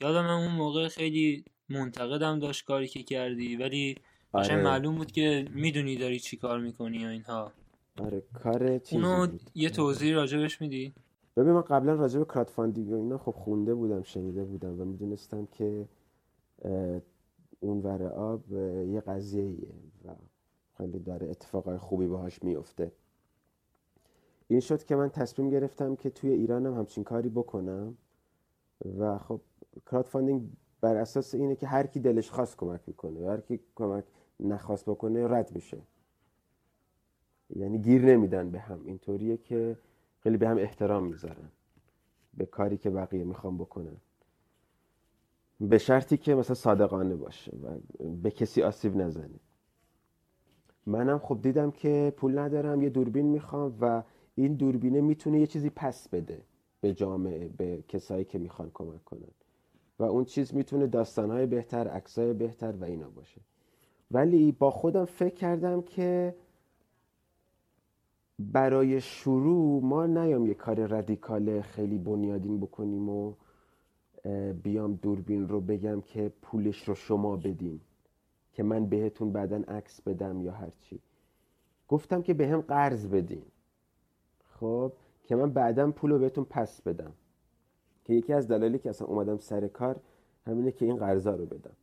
یادم 0.00 0.26
اون 0.26 0.52
موقع 0.52 0.88
خیلی 0.88 1.44
منتقدم 1.68 2.38
داشت 2.38 2.64
کاری 2.64 2.88
که 2.88 3.02
کردی 3.02 3.56
ولی 3.56 3.96
آره. 4.32 4.62
معلوم 4.62 4.96
بود 4.96 5.12
که 5.12 5.48
می‌دونی 5.54 5.96
داری 5.96 6.18
چی 6.20 6.36
کار 6.36 6.60
می‌کنی 6.60 6.98
یا 6.98 7.08
اینها. 7.08 7.52
آره 7.98 8.22
کار 8.42 8.78
چیزی 8.78 9.02
اونو 9.02 9.26
یه 9.54 9.70
توضیح 9.70 10.14
راجبش 10.14 10.60
میدی؟ 10.60 10.92
ببین 11.36 11.52
من 11.52 11.60
قبلا 11.60 11.94
راجع 11.94 12.18
به 12.18 12.24
کرادفاندینگ 12.24 12.88
و 12.88 12.94
اینا 12.94 13.18
خب 13.18 13.30
خونده 13.30 13.74
بودم 13.74 14.02
شنیده 14.02 14.44
بودم 14.44 14.80
و 14.80 14.84
می‌دونستم 14.84 15.48
که 15.58 15.84
اون 17.60 17.86
آب 18.02 18.52
یه 18.52 19.00
قضیه 19.00 19.56
و 20.04 20.14
خیلی 20.76 20.98
داره 20.98 21.30
اتفاقای 21.30 21.78
خوبی 21.78 22.06
باهاش 22.06 22.42
میفته 22.42 22.92
این 24.48 24.60
شد 24.60 24.84
که 24.84 24.96
من 24.96 25.08
تصمیم 25.08 25.50
گرفتم 25.50 25.96
که 25.96 26.10
توی 26.10 26.30
ایرانم 26.30 26.74
همچین 26.74 27.04
کاری 27.04 27.28
بکنم 27.28 27.96
و 28.98 29.18
خب 29.18 29.40
کرادفاندینگ 29.86 30.50
بر 30.80 30.96
اساس 30.96 31.34
اینه 31.34 31.56
که 31.56 31.66
هر 31.66 31.86
کی 31.86 32.00
دلش 32.00 32.30
خواست 32.30 32.56
کمک 32.56 32.80
می‌کنه 32.86 33.20
و 33.20 33.28
هر 33.28 33.40
کی 33.40 33.60
کمک 33.74 34.04
نخواست 34.40 34.84
بکنه 34.84 35.28
رد 35.28 35.54
میشه. 35.54 35.82
یعنی 37.56 37.78
گیر 37.78 38.04
نمیدن 38.04 38.50
به 38.50 38.60
هم. 38.60 38.86
اینطوریه 38.86 39.36
که 39.36 39.78
خیلی 40.18 40.36
به 40.36 40.48
هم 40.48 40.58
احترام 40.58 41.04
می‌ذارن. 41.06 41.48
به 42.34 42.46
کاری 42.46 42.76
که 42.76 42.90
بقیه 42.90 43.24
می‌خوام 43.24 43.58
بکنن. 43.58 43.96
به 45.68 45.78
شرطی 45.78 46.16
که 46.16 46.34
مثلا 46.34 46.54
صادقانه 46.54 47.16
باشه 47.16 47.56
و 47.62 47.78
به 48.22 48.30
کسی 48.30 48.62
آسیب 48.62 48.96
نزنه. 48.96 49.40
منم 50.86 51.18
خب 51.18 51.38
دیدم 51.42 51.70
که 51.70 52.12
پول 52.16 52.38
ندارم 52.38 52.82
یه 52.82 52.88
دوربین 52.88 53.26
می‌خوام 53.26 53.76
و 53.80 54.02
این 54.34 54.54
دوربینه 54.54 55.00
می‌تونه 55.00 55.40
یه 55.40 55.46
چیزی 55.46 55.70
پس 55.70 56.08
بده 56.08 56.42
به 56.80 56.94
جامعه 56.94 57.48
به 57.48 57.84
کسایی 57.88 58.24
که 58.24 58.38
می‌خوان 58.38 58.70
کمک 58.74 59.04
کنن. 59.04 59.28
و 59.98 60.04
اون 60.04 60.24
چیز 60.24 60.54
می‌تونه 60.54 60.86
داستانهای 60.86 61.46
بهتر 61.46 61.88
عکسای 61.88 62.32
بهتر 62.32 62.72
و 62.72 62.84
اینا 62.84 63.10
باشه. 63.10 63.40
ولی 64.10 64.52
با 64.52 64.70
خودم 64.70 65.04
فکر 65.04 65.34
کردم 65.34 65.82
که 65.82 66.34
برای 68.38 69.00
شروع 69.00 69.82
ما 69.82 70.06
نیام 70.06 70.46
یه 70.46 70.54
کار 70.54 70.86
ردیکال 70.86 71.60
خیلی 71.60 71.98
بنیادین 71.98 72.60
بکنیم 72.60 73.08
و 73.08 73.34
بیام 74.62 74.94
دوربین 74.94 75.48
رو 75.48 75.60
بگم 75.60 76.00
که 76.00 76.32
پولش 76.42 76.88
رو 76.88 76.94
شما 76.94 77.36
بدین 77.36 77.80
که 78.52 78.62
من 78.62 78.86
بهتون 78.86 79.32
بعدا 79.32 79.56
عکس 79.68 80.00
بدم 80.00 80.42
یا 80.42 80.52
هرچی 80.52 81.00
گفتم 81.88 82.22
که 82.22 82.34
به 82.34 82.48
هم 82.48 82.60
قرض 82.60 83.06
بدین. 83.06 83.42
خب 84.48 84.92
که 85.24 85.36
من 85.36 85.50
بعدا 85.50 85.90
پول 85.90 86.10
رو 86.10 86.18
بهتون 86.18 86.44
پس 86.44 86.82
بدم. 86.82 87.12
که 88.04 88.14
یکی 88.14 88.32
از 88.32 88.48
دلایلی 88.48 88.78
که 88.78 88.90
اصلا 88.90 89.08
اومدم 89.08 89.38
سر 89.38 89.68
کار 89.68 90.00
همینه 90.46 90.72
که 90.72 90.84
این 90.84 90.96
قرضا 90.96 91.34
رو 91.34 91.46
بدم. 91.46 91.74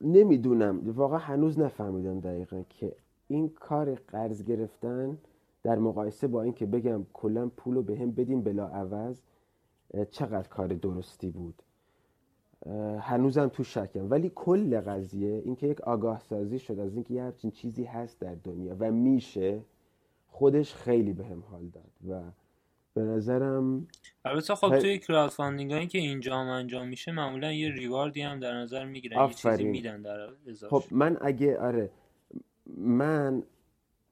نمی‌دونم 0.00 0.90
واقعا 0.90 1.18
هنوز 1.18 1.58
نفهمیدم 1.58 2.20
دقیقا 2.20 2.62
که 2.68 2.96
این 3.28 3.48
کار 3.48 3.94
قرض 3.94 4.44
گرفتن 4.44 5.18
در 5.62 5.78
مقایسه 5.78 6.26
با 6.26 6.42
اینکه 6.42 6.66
بگم 6.66 7.06
کلا 7.12 7.48
پول 7.48 7.74
رو 7.74 7.82
به 7.82 7.98
هم 7.98 8.10
بدین 8.10 8.42
بلا 8.42 8.66
عوض 8.66 9.20
چقدر 10.10 10.48
کار 10.48 10.68
درستی 10.68 11.30
بود. 11.30 11.62
هنوزم 13.00 13.48
تو 13.48 13.64
شکم. 13.64 14.10
ولی 14.10 14.32
کل 14.34 14.80
قضیه 14.80 15.42
اینکه 15.44 15.66
یک 15.66 15.80
آگاه 15.80 16.20
سازی 16.20 16.58
شد 16.58 16.78
از 16.78 16.94
اینکه 16.94 17.14
یه 17.14 17.22
همچین 17.22 17.50
چیزی 17.50 17.84
هست 17.84 18.20
در 18.20 18.34
دنیا 18.44 18.76
و 18.78 18.90
میشه 18.90 19.60
خودش 20.28 20.74
خیلی 20.74 21.12
به 21.12 21.24
هم 21.24 21.44
حال 21.50 21.66
داد 21.66 21.92
و 22.08 22.30
به 22.94 23.02
نظرم 23.02 23.86
البته 24.24 24.54
خب 24.54 24.78
توی 24.78 24.98
crowdfunding 24.98 25.72
هایی 25.72 25.86
که 25.86 25.98
اینجا 25.98 26.36
هم 26.36 26.48
انجام 26.48 26.88
میشه 26.88 27.12
معمولا 27.12 27.52
یه 27.52 27.70
reward 27.70 28.15
ی 28.15 28.22
هم 28.22 28.40
در 28.40 28.54
نظر 28.54 28.84
می‌گیرن 28.84 29.26
یه 29.26 29.34
چیزی 29.34 29.64
میدن 29.64 30.02
در 30.02 30.28
خب 30.70 30.82
من 30.90 31.16
اگه 31.20 31.58
آره 31.58 31.90
من 32.76 33.42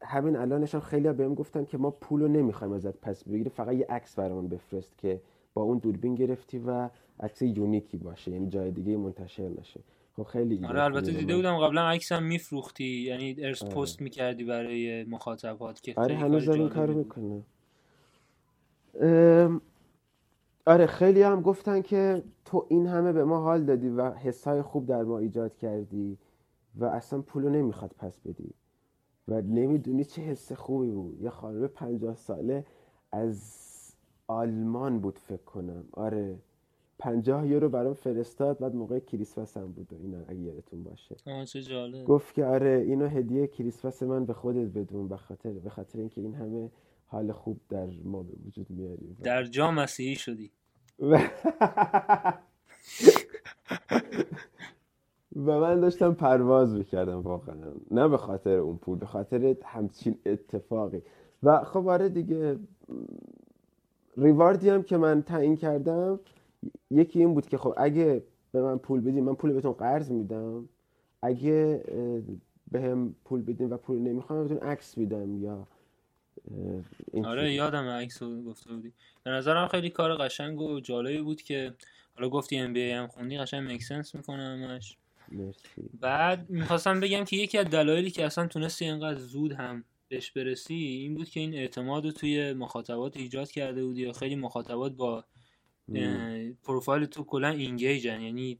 همین 0.02 0.36
الانشم 0.36 0.80
خیلی 0.80 1.12
بهم 1.12 1.34
گفتن 1.34 1.64
که 1.64 1.78
ما 1.78 1.90
پول 1.90 2.20
رو 2.20 2.28
نمی‌خوایم 2.28 2.72
ازت 2.72 3.00
پس 3.00 3.24
بگیریم 3.24 3.52
فقط 3.56 3.74
یه 3.74 3.86
عکس 3.88 4.14
برامون 4.14 4.48
بفرست 4.48 4.98
که 4.98 5.20
با 5.56 5.62
اون 5.62 5.78
دوربین 5.78 6.14
گرفتی 6.14 6.58
و 6.58 6.88
عکس 7.20 7.42
unique 7.42 7.88
ی 7.88 7.96
باشه 7.96 8.30
یعنی 8.30 8.48
جای 8.48 8.70
دیگه 8.70 8.96
منتشر 8.96 9.48
نشه. 9.48 9.80
خب 10.16 10.22
خیلی 10.22 10.64
آره 10.66 10.82
البته 10.82 11.12
دیده 11.12 11.36
بودم 11.36 11.58
قبلا 11.58 11.88
عکسم 11.88 12.22
میفروختی 12.22 12.84
یعنی 12.84 13.36
ارس 13.38 13.62
آره. 13.62 13.74
پست 13.74 14.00
می‌کردی 14.00 14.44
برای 14.44 15.04
مخاطبات 15.04 15.82
که 15.82 15.94
آره 15.96 16.16
هنوز 16.16 16.48
این 16.48 16.68
کارو 16.68 16.94
می‌کنه 16.94 17.42
آره 20.66 20.86
خیلی 20.86 21.22
هم 21.22 21.42
گفتن 21.42 21.82
که 21.82 22.22
تو 22.44 22.66
این 22.68 22.86
همه 22.86 23.12
به 23.12 23.24
ما 23.24 23.40
حال 23.40 23.64
دادی 23.64 23.88
و 23.88 24.10
حسای 24.10 24.62
خوب 24.62 24.86
در 24.86 25.02
ما 25.02 25.18
ایجاد 25.18 25.56
کردی 25.56 26.18
و 26.76 26.84
اصلا 26.84 27.22
پولو 27.22 27.48
نمی‌خواد 27.48 27.94
پس 27.98 28.20
بدی. 28.20 28.50
و 29.28 29.40
نمی‌دونی 29.42 30.04
چه 30.04 30.22
حس 30.22 30.52
خوبی 30.52 30.90
بود. 30.90 31.22
یه 31.22 31.30
خانم 31.30 31.66
پنجاه 31.66 32.16
ساله 32.16 32.64
از 33.12 33.66
آلمان 34.28 35.00
بود 35.00 35.18
فکر 35.18 35.42
کنم. 35.44 35.84
آره. 35.92 36.38
پنجاه 36.98 37.46
یورو 37.46 37.68
برام 37.68 37.94
فرستاد 37.94 38.58
بعد 38.58 38.74
موقع 38.74 38.98
کریسمس 38.98 39.56
هم 39.56 39.72
بود 39.72 39.88
اینا 40.02 40.18
اگه 40.28 40.40
یادتون 40.40 40.84
باشه. 40.84 41.16
چه 41.44 41.62
جالب. 41.62 42.04
گفت 42.04 42.34
که 42.34 42.44
آره 42.44 42.84
اینو 42.86 43.06
هدیه 43.06 43.46
کریسمس 43.46 44.02
من 44.02 44.24
به 44.24 44.32
خودت 44.32 44.68
بدون 44.68 45.08
به 45.08 45.16
خاطر 45.16 45.52
به 45.52 45.70
خاطر 45.70 45.98
اینکه 45.98 46.20
این 46.20 46.34
همه 46.34 46.70
حال 47.06 47.32
خوب 47.32 47.60
در 47.68 47.88
ما 48.04 48.22
به 48.22 48.32
وجود 48.46 48.70
میاری 48.70 49.16
در 49.22 49.44
جا 49.44 49.70
مسیحی 49.70 50.14
شدی. 50.14 50.50
و 55.36 55.60
من 55.60 55.80
داشتم 55.80 56.14
پرواز 56.14 56.74
می‌کردم 56.74 57.20
واقعا. 57.20 57.72
نه 57.90 58.08
به 58.08 58.16
خاطر 58.16 58.56
اون 58.56 58.76
پول 58.76 58.98
به 58.98 59.06
خاطر 59.06 59.56
همچین 59.64 60.18
اتفاقی. 60.26 61.02
و 61.42 61.64
خب 61.64 61.88
آره 61.88 62.08
دیگه 62.08 62.58
ریواردی 64.16 64.68
هم 64.68 64.82
که 64.82 64.96
من 64.96 65.22
تعیین 65.22 65.56
کردم 65.56 66.20
یکی 66.90 67.18
این 67.18 67.34
بود 67.34 67.48
که 67.48 67.58
خب 67.58 67.74
اگه 67.76 68.22
به 68.52 68.62
من 68.62 68.78
پول 68.78 69.00
بدین 69.00 69.24
من 69.24 69.34
پول 69.34 69.52
بهتون 69.52 69.72
قرض 69.72 70.10
میدم. 70.10 70.68
اگه 71.22 71.84
به 72.72 72.80
هم 72.80 73.14
پول 73.24 73.42
بدین 73.42 73.70
و 73.70 73.76
پول 73.76 73.98
نمی‌خوام 73.98 74.48
بهتون 74.48 74.68
عکس 74.68 74.98
میدم 74.98 75.42
یا 75.42 75.66
آره 77.24 77.52
یادم 77.52 77.88
عکس 77.88 78.22
گفته 78.22 78.72
بودی. 78.72 78.92
به 79.24 79.30
نظرم 79.30 79.68
خیلی 79.68 79.90
کار 79.90 80.16
قشنگ 80.16 80.60
و 80.60 80.80
جالبی 80.80 81.22
بود 81.22 81.42
که 81.42 81.74
حالا 82.14 82.28
گفتی 82.28 82.58
ام 82.58 82.72
بی 82.72 82.90
هم 82.90 83.06
خوندی 83.06 83.38
قشنگ 83.38 83.72
مکسنس 83.72 84.14
می‌کنه 84.14 84.42
همش. 84.42 84.96
مرسی. 85.32 85.90
بعد 86.00 86.50
می‌خواستم 86.50 87.00
بگم 87.00 87.24
که 87.24 87.36
یکی 87.36 87.58
از 87.58 87.66
دلایلی 87.66 88.10
که 88.10 88.26
اصلا 88.26 88.46
تونستی 88.46 88.84
اینقدر 88.84 89.18
زود 89.18 89.52
هم 89.52 89.84
بهش 90.08 90.30
برسی 90.30 90.74
این 90.74 91.14
بود 91.14 91.28
که 91.28 91.40
این 91.40 91.54
اعتماد 91.54 92.04
رو 92.04 92.12
توی 92.12 92.52
مخاطبات 92.52 93.16
ایجاد 93.16 93.50
کرده 93.50 93.84
بودی 93.84 94.02
یا 94.02 94.12
خیلی 94.12 94.36
مخاطبات 94.36 94.92
با 94.92 95.24
پروفایل 96.62 97.04
تو 97.04 97.24
کلا 97.24 97.48
اینگیجن 97.48 98.20
یعنی 98.20 98.58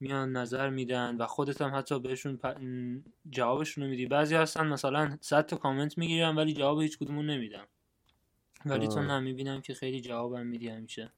میان 0.00 0.32
نظر 0.32 0.70
میدن 0.70 1.16
و 1.16 1.26
خودت 1.26 1.62
هم 1.62 1.74
حتی 1.74 2.00
بهشون 2.00 2.38
جوابشون 3.30 3.84
رو 3.84 3.90
میدی. 3.90 4.06
بعضی 4.06 4.34
هستن 4.34 4.66
مثلا 4.66 5.18
صد 5.20 5.46
تا 5.46 5.56
کامنت 5.56 5.98
می‌گیرن 5.98 6.36
ولی 6.36 6.52
جواب 6.52 6.82
هیچ 6.82 6.98
کدومون 6.98 7.30
نمیدم 7.30 7.66
ولی 8.66 8.88
تو 8.88 9.00
هم 9.00 9.22
می‌بینم 9.22 9.60
که 9.60 9.74
خیلی 9.74 10.00
جوابم 10.00 10.46
میدی 10.46 10.68
همیشه. 10.68 11.12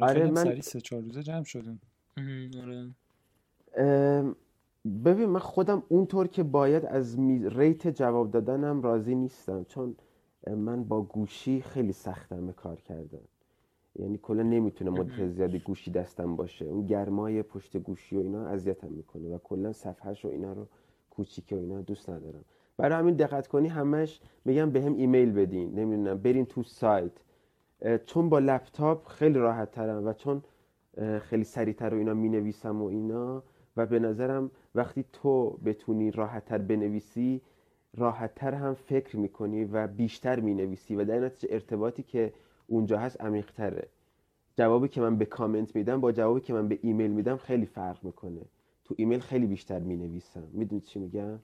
آره 0.00 0.30
من 0.30 0.44
سری 0.44 0.62
سه 0.62 0.80
چهار 0.80 1.02
روزه 1.02 1.22
جمع 1.22 1.44
شدیم. 1.44 1.80
آره. 2.62 2.94
ببین 4.84 5.28
من 5.28 5.40
خودم 5.40 5.82
اونطور 5.88 6.26
که 6.26 6.42
باید 6.42 6.86
از 6.86 7.18
ریت 7.44 7.88
جواب 7.88 8.30
دادنم 8.30 8.82
راضی 8.82 9.14
نیستم 9.14 9.64
چون 9.64 9.96
من 10.46 10.84
با 10.84 11.02
گوشی 11.02 11.60
خیلی 11.60 11.92
سختم 11.92 12.52
کار 12.52 12.80
کردن. 12.80 13.20
یعنی 13.96 14.18
کلا 14.18 14.42
نمی‌تونه 14.42 14.90
مدت 14.90 15.26
زیادی 15.26 15.58
گوشی 15.58 15.90
دستم 15.90 16.36
باشه. 16.36 16.64
اون 16.64 16.86
گرمای 16.86 17.42
پشت 17.42 17.76
گوشی 17.76 18.16
و 18.16 18.20
اینا 18.20 18.46
اذیتم 18.46 18.88
می‌کنه 18.88 19.28
و 19.28 19.38
کلا 19.38 19.72
صفحهش 19.72 20.24
و 20.24 20.28
اینا 20.28 20.52
رو 20.52 20.66
کوچیک 21.10 21.52
و 21.52 21.54
اینا 21.54 21.80
دوست 21.80 22.10
ندارم. 22.10 22.44
برای 22.76 22.98
همین 22.98 23.14
دقت 23.14 23.46
کنی 23.46 23.68
همش 23.68 24.20
میگم 24.44 24.70
به 24.70 24.82
هم 24.82 24.94
ایمیل 24.94 25.32
بدین. 25.32 25.78
نمی‌دونم 25.78 26.18
برین 26.18 26.46
تو 26.46 26.62
سایت. 26.62 27.12
چون 28.06 28.28
با 28.28 28.38
لپتاپ 28.38 29.06
خیلی 29.06 29.38
راحت 29.38 29.70
ترم 29.70 30.06
و 30.06 30.12
چون 30.12 30.42
خیلی 31.20 31.44
سریعتر 31.44 31.94
و 31.94 31.98
اینا 31.98 32.14
می 32.14 32.28
نویسم 32.28 32.82
و 32.82 32.84
اینا 32.84 33.42
و 33.76 33.86
به 33.86 33.98
نظرم 33.98 34.50
وقتی 34.74 35.04
تو 35.12 35.50
بتونی 35.64 36.10
راحتتر 36.10 36.58
بنویسی 36.58 37.40
راحتتر 37.96 38.54
هم 38.54 38.74
فکر 38.74 39.16
می‌کنی 39.16 39.64
و 39.64 39.86
بیشتر 39.86 40.40
می‌نویسی 40.40 40.96
و 40.96 41.04
در 41.04 41.18
نتیجه 41.18 41.54
ارتباطی 41.54 42.02
که 42.02 42.32
اونجا 42.66 42.98
هست 42.98 43.20
عمیقتره. 43.20 43.88
جوابی 44.58 44.88
که 44.88 45.00
من 45.00 45.16
به 45.16 45.24
کامنت 45.24 45.76
میدم 45.76 46.00
با 46.00 46.12
جوابی 46.12 46.40
که 46.40 46.52
من 46.52 46.68
به 46.68 46.78
ایمیل 46.82 47.10
میدم 47.10 47.36
خیلی 47.36 47.66
فرق 47.66 48.04
می‌کنه. 48.04 48.40
تو 48.84 48.94
ایمیل 48.98 49.20
خیلی 49.20 49.46
بیشتر 49.46 49.78
می‌نویسم. 49.78 50.48
می‌دونی 50.52 50.80
چی 50.80 50.98
میگم؟ 50.98 51.38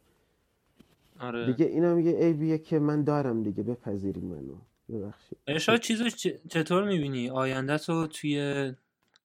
آره. 1.21 1.47
دیگه 1.47 1.67
اینم 1.67 1.99
یه 2.01 2.13
عیبیه 2.13 2.59
که 2.59 2.79
من 2.79 3.03
دارم 3.03 3.43
دیگه 3.43 3.63
بپذیری 3.63 4.21
منو. 4.21 4.55
ببخشید. 4.89 5.39
ارشاد 5.47 5.81
چیزو 5.81 6.09
چطور 6.49 6.85
می‌بینی؟ 6.85 7.31
آینده 7.31 7.79
تو 7.79 8.07
توی 8.07 8.73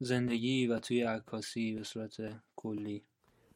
زندگی 0.04 0.68
و 0.68 0.80
توی 0.80 1.02
عکاسی 1.02 1.76
به 1.76 1.84
صورت 1.84 2.18
کلی. 2.56 3.04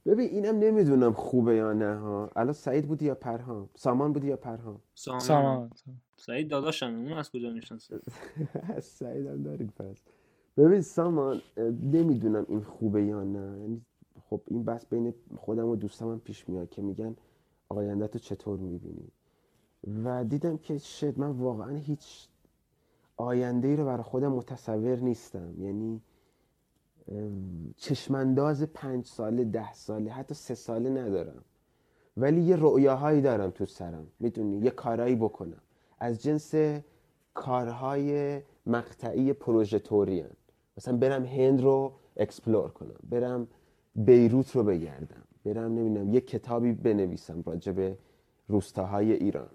ببین 0.05 0.29
اینم 0.29 0.60
نمی‌دونم 0.60 1.13
خوبه 1.13 1.55
یا 1.55 1.73
نه 1.73 1.95
ها. 1.95 2.31
الان 2.36 2.53
سعید 2.53 2.88
بودی 2.88 3.05
یا 3.05 3.15
پرهام؟ 3.15 3.69
سامان 3.75 4.13
بودی 4.13 4.27
یا 4.27 4.38
پرهام؟ 4.38 4.81
سامان, 4.95 5.19
سامان. 5.21 5.71
سعید 6.17 6.49
داداشم 6.49 6.95
اون 6.95 7.13
از 7.13 7.31
کجا 7.31 7.49
می‌شناسه؟ 7.49 7.99
سعید 8.79 9.27
هم 9.27 9.43
داریم 9.43 9.73
پس. 9.77 10.03
ببین 10.58 10.81
سامان 10.81 11.41
نمی‌دونم 11.84 12.45
این 12.49 12.62
خوبه 12.62 13.05
یا 13.05 13.23
نه. 13.23 13.60
یعنی 13.60 13.81
خب 14.29 14.41
این 14.47 14.65
بس 14.65 14.86
بین 14.86 15.13
خودم 15.38 15.65
و 15.65 15.75
دوستم 15.75 16.08
هم 16.12 16.19
پیش 16.19 16.49
میاد 16.49 16.69
که 16.69 16.81
میگن 16.81 17.15
آینده 17.69 18.08
تو 18.08 18.19
چطور 18.19 18.60
می‌بینی. 18.60 19.12
و 20.03 20.23
دیدم 20.23 20.58
که 20.58 20.77
شد 20.77 21.19
من 21.19 21.29
واقعا 21.31 21.75
هیچ 21.75 22.27
آینده 23.17 23.67
ای 23.67 23.75
رو 23.75 23.86
برای 23.86 24.03
خودم 24.03 24.31
متصور 24.31 24.99
نیستم. 24.99 25.63
یعنی 25.63 26.01
چشمانداز 27.77 28.63
پنج 28.63 29.05
ساله 29.05 29.43
ده 29.43 29.73
ساله 29.73 30.11
حتی 30.11 30.33
سه 30.33 30.55
ساله 30.55 30.89
ندارم. 30.89 31.43
ولی 32.17 32.41
یه 32.41 32.55
رؤیاهایی 32.55 33.21
دارم 33.21 33.51
تو 33.51 33.65
سرم. 33.65 34.07
می‌دونی؟ 34.19 34.57
یه 34.57 34.69
کارایی 34.69 35.15
بکنم. 35.15 35.61
از 35.99 36.23
جنس 36.23 36.53
کارهای 37.33 38.41
مقطعی 38.65 39.33
پروژه 39.33 39.81
مثلا 40.77 40.97
برم 40.97 41.25
هند 41.25 41.61
رو 41.61 41.93
explore 42.17 42.69
کنم. 42.69 42.95
برم 43.09 43.47
بیروت 43.95 44.51
رو 44.51 44.63
بگردم. 44.63 45.23
برم 45.45 45.73
نمی‌دونم 45.73 46.13
یه 46.13 46.21
کتابی 46.21 46.71
بنویسم 46.71 47.43
راجع 47.45 47.71
به 47.71 47.97
روستاهای 48.47 49.13
ایران. 49.13 49.49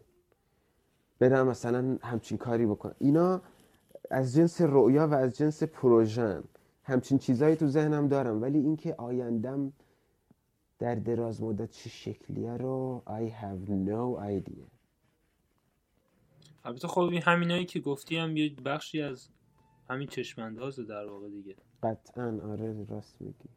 برم 1.18 1.48
مثلا 1.48 1.98
همچین 2.02 2.38
کاری 2.38 2.66
بکنم. 2.66 2.94
اینا 2.98 3.40
از 4.10 4.34
جنس 4.34 4.60
رؤیا 4.60 5.08
و 5.08 5.14
از 5.14 5.36
جنس 5.36 5.62
پروژن 5.62 6.44
همچین 6.90 7.18
چیزهایی 7.18 7.56
تو 7.56 7.66
ذهنم 7.66 8.08
دارم 8.08 8.42
ولی 8.42 8.58
اینکه 8.58 8.94
آیندم 8.94 9.72
در 10.78 10.94
دراز 10.94 11.42
مدت 11.42 11.70
چه 11.70 11.90
شکلیه 11.90 12.56
رو 12.56 13.02
I 13.06 13.30
have 13.42 13.70
no 13.70 14.22
idea 14.28 14.66
البته 16.64 16.88
خب 16.88 17.00
این 17.00 17.22
همینایی 17.22 17.64
که 17.64 17.80
گفتی 17.80 18.16
هم 18.16 18.36
یه 18.36 18.54
بخشی 18.64 19.02
از 19.02 19.28
همین 19.90 20.08
چشماندازه 20.08 20.84
در 20.84 21.06
واقع 21.06 21.28
دیگه 21.28 21.56
قطعا 21.82 22.40
آره 22.52 22.86
راست 22.88 23.16
میگی 23.20 23.48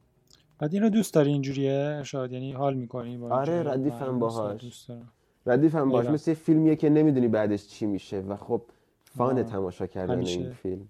بعد 0.60 0.74
این 0.74 0.84
رو 0.84 0.90
دوست 0.90 1.14
داری 1.14 1.32
اینجوریه 1.32 2.02
شاید 2.06 2.32
یعنی 2.32 2.52
حال 2.52 2.74
می‌کنی 2.74 3.18
با 3.18 3.30
آره،؟ 3.30 3.64
ردیفم 3.64 4.20
باهاش. 4.20 4.62
دوست 4.62 4.88
دارم. 4.88 5.12
ردیف 5.46 5.76
هم 5.76 5.90
باش 5.90 6.02
ایوه. 6.02 6.14
مثل 6.14 6.32
یه 6.32 6.36
فیلمیه 6.36 6.76
که 6.76 6.90
نمی‌دونی 6.90 7.28
بعدش 7.28 7.68
چی 7.68 7.86
میشه 7.86 8.20
و 8.20 8.36
خب 8.36 8.62
فان 9.04 9.44
تماشا 9.44 9.88
کردن. 9.88 10.20
این 10.20 10.52
فیلم 10.52 10.88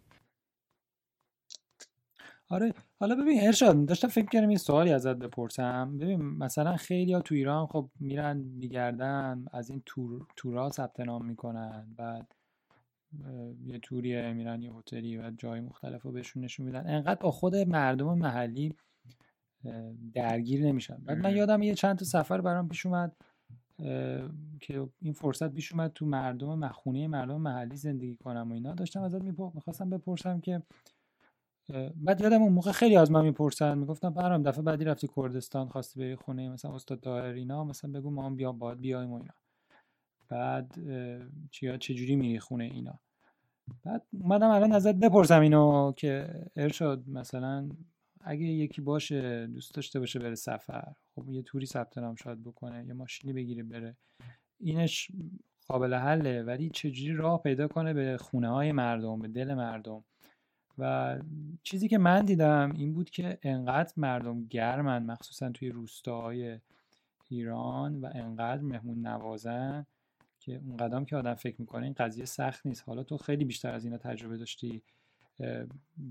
آره 2.53 2.73
حالا 2.99 3.15
ببین 3.15 3.41
ارشاد 3.41 3.85
داشتم 3.85 4.07
فکر 4.07 4.25
کردم 4.25 4.51
یه 4.51 4.57
سوالی 4.57 4.91
ازت 4.91 5.15
بپرسم. 5.15 5.97
ببین 5.97 6.21
مثلا 6.21 6.75
خیلی 6.75 7.13
ها 7.13 7.21
تو 7.21 7.35
ایران 7.35 7.65
خب 7.67 7.89
میرن 7.99 8.37
میگردن 8.37 9.45
از 9.51 9.69
این 9.69 9.83
تور 9.85 10.27
تورا 10.35 10.69
ثبت 10.69 10.99
نام 10.99 11.25
می‌کنن 11.25 11.87
بعد 11.97 12.35
یه 13.65 13.79
توریه 13.79 14.33
میرن 14.33 14.61
یه 14.61 14.73
هتلی 14.73 15.17
و 15.17 15.31
جای 15.37 15.61
مختلف 15.61 16.01
رو 16.01 16.11
بهشون 16.11 16.43
نشون 16.43 16.65
میدن. 16.65 16.87
انقدر 16.87 17.19
با 17.21 17.31
خود 17.31 17.55
مردم 17.55 18.17
محلی 18.17 18.75
درگیر 20.13 20.65
نمیشن. 20.65 20.97
بعد 21.05 21.17
من. 21.17 21.35
یادم 21.35 21.61
یه 21.61 21.75
چند 21.75 21.97
تا 21.97 22.05
سفر 22.05 22.41
برام 22.41 22.69
پیش 22.69 22.85
اومد 22.85 23.15
که 24.59 24.89
این 25.01 25.13
فرصت 25.13 25.53
پیش 25.53 25.71
اومد 25.71 25.91
تو 25.93 26.05
مردم 26.05 26.59
مخونه 26.59 27.07
مردم 27.07 27.41
محلی 27.41 27.75
زندگی 27.75 28.15
کنم 28.15 28.51
و 28.51 28.53
اینا. 28.53 28.73
داشتم 28.73 29.01
ازت 29.01 29.21
می‌خواستم 29.55 29.89
بپرسم 29.89 30.39
که 30.39 30.61
بعد 31.95 32.21
یادم 32.21 32.41
اون 32.41 32.53
موقع 32.53 32.71
خیلی 32.71 32.95
از 32.97 33.11
من 33.11 33.23
می‌پرسن 33.25 33.77
می‌گفتم 33.77 34.09
برام 34.09 34.43
دفعه 34.43 34.61
بعدی 34.61 34.85
رفتی 34.85 35.07
کردستان 35.15 35.69
خواستی 35.69 35.99
بری 35.99 36.15
خونه 36.15 36.49
مثلا 36.49 36.75
استاد 36.75 36.99
طاهر 36.99 37.33
اینا 37.33 37.63
مثلا 37.63 37.91
بگو 37.91 38.09
ما 38.09 38.25
هم 38.25 38.35
بیا 38.35 38.51
باید 38.51 38.79
بیایم 38.81 39.11
و 39.11 39.15
اینا. 39.15 39.33
بعد 40.29 40.75
چیا 41.51 41.77
چجوری 41.77 42.15
میری 42.15 42.39
خونه 42.39 42.63
اینا؟ 42.63 42.99
بعد 43.83 44.03
اومدم 44.11 44.49
الان 44.49 44.73
ازت 44.73 44.95
بپرسم 44.95 45.41
اینو 45.41 45.93
که 45.97 46.29
ارشاد 46.55 47.03
مثلا 47.07 47.69
اگه 48.21 48.45
یکی 48.45 48.81
باشه 48.81 49.47
دوست 49.47 49.75
داشته 49.75 49.99
باشه 49.99 50.19
بره 50.19 50.35
سفر 50.35 50.93
خب 51.15 51.29
یه 51.29 51.41
توری 51.41 51.65
ثبت 51.65 51.97
نام 51.97 52.15
شاید 52.15 52.43
بکنه 52.43 52.85
یه 52.87 52.93
ماشینی 52.93 53.33
بگیره 53.33 53.63
بره. 53.63 53.97
اینش 54.59 55.11
قابل 55.67 55.93
حله 55.93 56.43
ولی 56.43 56.69
چجوری 56.69 57.13
راه 57.13 57.41
پیدا 57.41 57.67
کنه 57.67 57.93
به 57.93 58.17
خونه 58.17 58.49
های 58.49 58.71
مردم 58.71 59.19
به 59.19 59.27
دل 59.27 59.53
مردم؟ 59.53 60.03
و 60.77 61.19
چیزی 61.63 61.87
که 61.87 61.97
من 61.97 62.25
دیدم 62.25 62.73
این 62.75 62.93
بود 62.93 63.09
که 63.09 63.37
انقدر 63.43 63.93
مردم 63.97 64.45
گرمن 64.45 65.03
مخصوصا 65.03 65.49
توی 65.49 65.69
روستاهای 65.69 66.59
ایران 67.29 68.01
و 68.01 68.09
انقدر 68.13 68.61
مهمون 68.61 69.07
نوازن 69.07 69.85
که 70.39 70.61
اون 70.65 70.77
قدم 70.77 71.05
که 71.05 71.15
آدم 71.15 71.33
فکر 71.33 71.55
می‌کنه 71.59 71.83
این 71.83 71.93
قضیه 71.93 72.25
سخت 72.25 72.65
نیست. 72.65 72.83
حالا 72.87 73.03
تو 73.03 73.17
خیلی 73.17 73.45
بیشتر 73.45 73.73
از 73.73 73.85
اینا 73.85 73.97
تجربه 73.97 74.37
داشتی. 74.37 74.81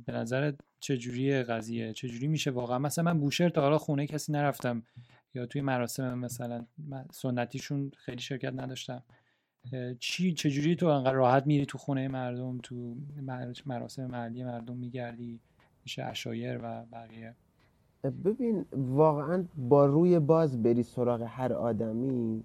به 0.07 0.13
نظرت 0.13 0.55
چجوریه 0.81 1.43
قضیه؟ 1.43 1.93
چجوری 1.93 2.29
میشه 2.29 2.51
واقعا؟ 2.51 2.79
مثلا 2.79 3.05
من 3.05 3.21
بوشهر 3.21 3.49
تا 3.49 3.61
حالا 3.61 3.79
خونه 3.79 4.07
کسی 4.07 4.33
نرفتم 4.33 4.83
یا 5.35 5.47
توی 5.47 5.61
مراسم 5.61 6.19
مثلا 6.19 6.67
سنتیشون 7.13 7.93
خیلی 7.97 8.21
شرکت 8.21 8.53
نداشتم. 8.53 9.03
چی 10.01 10.33
چجوری 10.35 10.77
تو 10.77 10.87
انقدر 10.87 11.13
راحت 11.15 11.47
میری 11.47 11.67
تو 11.67 11.79
خونه 11.79 12.09
مردم 12.09 12.59
تو 12.59 12.97
مر- 13.23 13.63
مراسم 13.67 14.07
محلی 14.07 14.45
مردم 14.45 14.77
میگردی 14.77 15.41
میشه 15.85 16.05
اشایر 16.05 16.61
و 16.65 16.87
بقیه؟ 16.93 17.37
ببین 18.25 18.67
واقعا 18.73 19.45
با 19.57 19.87
روی 19.87 20.19
باز 20.21 20.63
بری 20.63 20.83
سراغ 20.83 21.23
هر 21.29 21.53
آدمی 21.53 22.45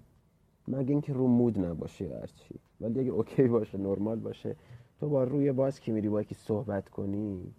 مگه 0.68 0.90
اینکه 0.90 1.12
رو 1.12 1.28
مود 1.28 1.58
نباشه 1.60 2.18
هرچی. 2.20 2.54
ولی 2.80 3.00
اگه 3.00 3.10
اوکی 3.10 3.42
باشه 3.48 3.78
نرمال 3.78 4.20
باشه 4.20 4.56
تو 5.00 5.08
با 5.08 5.24
روی 5.24 5.52
باز 5.52 5.80
که 5.80 5.92
میری 5.92 6.10
با 6.10 6.20
یکی 6.22 6.36
صحبت 6.36 6.88
کنی 6.88 7.54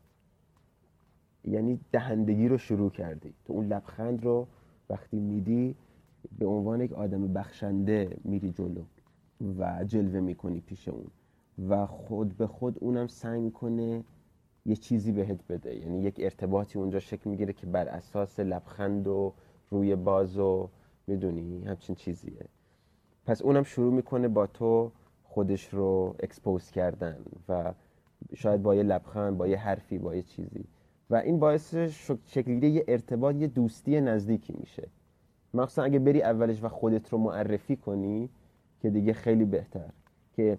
یعنی 1.45 1.79
دهندگی 1.93 2.47
رو 2.47 2.57
شروع 2.59 2.91
کردی. 2.91 3.33
تو 3.45 3.53
اون 3.53 3.67
لبخند 3.67 4.25
رو 4.25 4.47
وقتی 4.89 5.19
میدی 5.19 5.75
به 6.39 6.45
عنوان 6.47 6.81
یک 6.81 6.93
آدم 6.93 7.33
بخشنده 7.33 8.17
میری 8.25 8.51
جلو. 8.51 8.83
و 9.57 9.83
جلوه 9.83 10.19
می‌کنی 10.19 10.59
پیش 10.59 10.87
اون. 10.87 11.07
و 11.69 11.85
خود 11.85 12.37
به 12.37 12.47
خود 12.47 12.77
اونم 12.79 13.07
سعی 13.07 13.39
می‌کنه 13.39 14.03
یه 14.65 14.75
چیزی 14.75 15.11
بهت 15.11 15.47
بده. 15.49 15.75
یعنی 15.75 16.01
یک 16.01 16.15
ارتباطی 16.19 16.79
اونجا 16.79 16.99
شکل 16.99 17.29
می‌گیره 17.29 17.53
که 17.53 17.67
بر 17.67 17.87
اساس 17.87 18.39
لبخند 18.39 19.07
و 19.07 19.33
روی 19.69 19.95
باز 19.95 20.37
و 20.37 20.69
می‌دونی 21.07 21.63
همچین 21.63 21.95
چیزیه. 21.95 22.45
پس 23.25 23.41
اونم 23.41 23.63
شروع 23.63 23.93
می‌کنه 23.93 24.27
با 24.27 24.47
تو 24.47 24.91
خودش 25.23 25.73
رو 25.73 26.15
اکسپوز 26.19 26.71
کردن 26.71 27.17
و 27.49 27.73
شاید 28.35 28.63
با 28.63 28.75
یه 28.75 28.83
لبخند 28.83 29.37
با 29.37 29.47
یه 29.47 29.57
حرفی 29.57 29.97
با 29.97 30.15
یه 30.15 30.21
چیزی. 30.21 30.65
و 31.09 31.15
این 31.15 31.39
باعث 31.39 31.75
شک- 31.75 32.17
شکلگیری 32.25 32.69
یه 32.69 32.85
ارتباط 32.87 33.35
یه 33.35 33.47
دوستی 33.47 34.01
نزدیکی 34.01 34.53
میشه. 34.59 34.87
مخصوصا 35.53 35.83
اگه 35.83 35.99
بری 35.99 36.21
اولش 36.21 36.63
و 36.63 36.67
خودت 36.67 37.09
رو 37.09 37.17
معرفی 37.17 37.75
کنی 37.75 38.29
که 38.81 38.89
دیگه 38.89 39.13
خیلی 39.13 39.45
بهتر. 39.45 39.89
که 40.35 40.57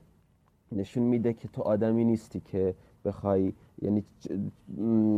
نشون 0.72 1.02
میده 1.02 1.32
که 1.32 1.48
تو 1.48 1.62
آدمی 1.62 2.04
نیستی 2.04 2.40
که 2.40 2.74
بخوای 3.04 3.52
یعنی 3.82 4.04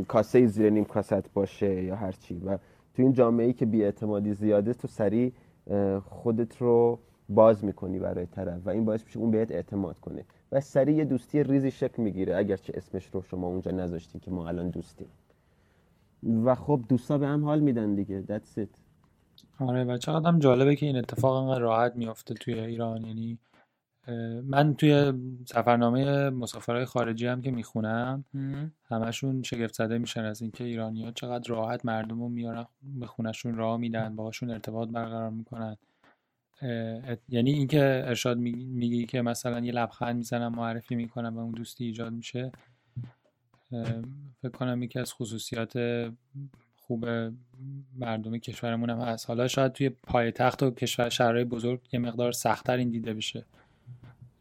کاسه 0.09 0.47
زیر 0.47 0.71
نیم 0.71 0.85
کاست 0.85 1.35
باشه 1.35 1.83
یا 1.83 1.97
هر 1.97 2.13
چی. 2.13 2.35
و 2.35 2.59
تو 2.95 3.03
این 3.03 3.13
جامعه 3.13 3.47
ای 3.47 3.53
که 3.53 3.67
بیاعتمادی 3.67 4.33
زیاده 4.33 4.75
تو 4.75 4.89
سریع 4.89 5.33
اه، 5.67 6.01
خودت 6.01 6.57
رو 6.57 6.99
باز 7.29 7.65
می‌کنی 7.65 7.99
برای 7.99 8.27
طرف 8.27 8.67
و 8.67 8.71
این 8.71 8.85
باعث 8.85 9.05
میشه 9.05 9.19
اون 9.19 9.31
بهت 9.31 9.53
اعتماد 9.53 10.01
کنه. 10.01 10.25
و 10.53 10.61
سریع 10.61 10.97
یه 10.97 11.05
دوستی 11.05 11.43
ریزی 11.43 11.71
شکل 11.71 12.03
می‌گیره 12.03 12.37
اگرچه 12.37 12.73
اسمش 12.77 13.07
رو 13.07 13.23
شما 13.23 13.47
اونجا 13.47 13.71
نذاشتین 13.71 14.21
که 14.21 14.31
ما 14.31 14.49
الان 14.49 14.71
دوستیم. 14.71 15.09
و 16.45 16.55
خب 16.55 16.81
دوستا 16.89 17.19
به 17.19 17.27
هم 17.27 17.45
حال 17.45 17.61
میدن 17.61 17.95
دیگه. 17.95 18.23
That's 18.29 18.59
it. 18.59 18.82
آره 19.69 19.85
و 19.85 19.97
چقدر 19.97 20.29
هم 20.29 20.39
جالبه 20.39 20.77
که 20.77 20.87
این 20.87 20.97
اتفاق 20.97 21.33
انقدر 21.35 21.61
راحت 21.61 21.97
میافته 21.97 22.35
توی 22.35 22.55
ایران. 22.55 23.05
یعنی 23.05 23.39
من 24.45 24.75
توی 24.75 25.13
سفرنامه 25.45 26.31
مسافرهای 26.31 26.85
خارجی 26.85 27.27
هم 27.27 27.43
که 27.43 27.51
می‌خونم 27.51 28.25
همشون 28.89 29.43
شگفت 29.43 29.75
زده 29.75 29.99
میشن 29.99 30.25
از 30.25 30.43
اینکه 30.43 30.65
ایرانی‌ها 30.65 31.11
چقدر 31.11 31.51
راحت 31.51 31.85
مردم 31.85 32.21
رو 32.21 32.29
میارن 32.29 32.67
به 32.83 33.07
خونشون 33.07 33.55
راه 33.55 33.77
میدن 33.77 34.17
باهاشون 34.17 34.51
ارتباط 34.51 34.89
برقرار 34.89 35.31
می‌کنن. 35.31 35.77
یعنی 37.29 37.53
اینکه 37.53 38.03
ارشاد 38.07 38.39
میگی, 38.39 39.07
که 39.07 39.23
مثلا 39.23 39.61
یه 39.61 39.73
لبخند 39.73 40.17
می‌زنن 40.17 40.49
معرفی 40.49 40.95
می‌کنن 40.95 41.29
و 41.29 41.39
اون 41.39 41.53
دوستی 41.53 41.85
ایجاد 41.85 42.13
میشه. 42.13 42.53
فکر 44.43 44.53
کنم 44.53 44.83
یکی 44.83 44.99
از 44.99 45.13
خصوصیات 45.13 45.77
خوب 46.93 47.07
مردم 47.99 48.39
کشورمون 48.39 48.91
هم 48.91 48.99
هست. 48.99 49.29
حالا 49.29 49.49
شاید 49.49 49.73
توی 49.73 49.89
پایتخت 49.89 50.63
و 50.63 50.71
کشور 50.71 51.09
شهرهای 51.09 51.45
بزرگ 51.45 51.81
یه 51.93 52.01
مقدار 52.01 52.33
سختتر 52.33 52.77
این 52.77 52.91
دیده 52.91 53.15
بشه. 53.15 53.45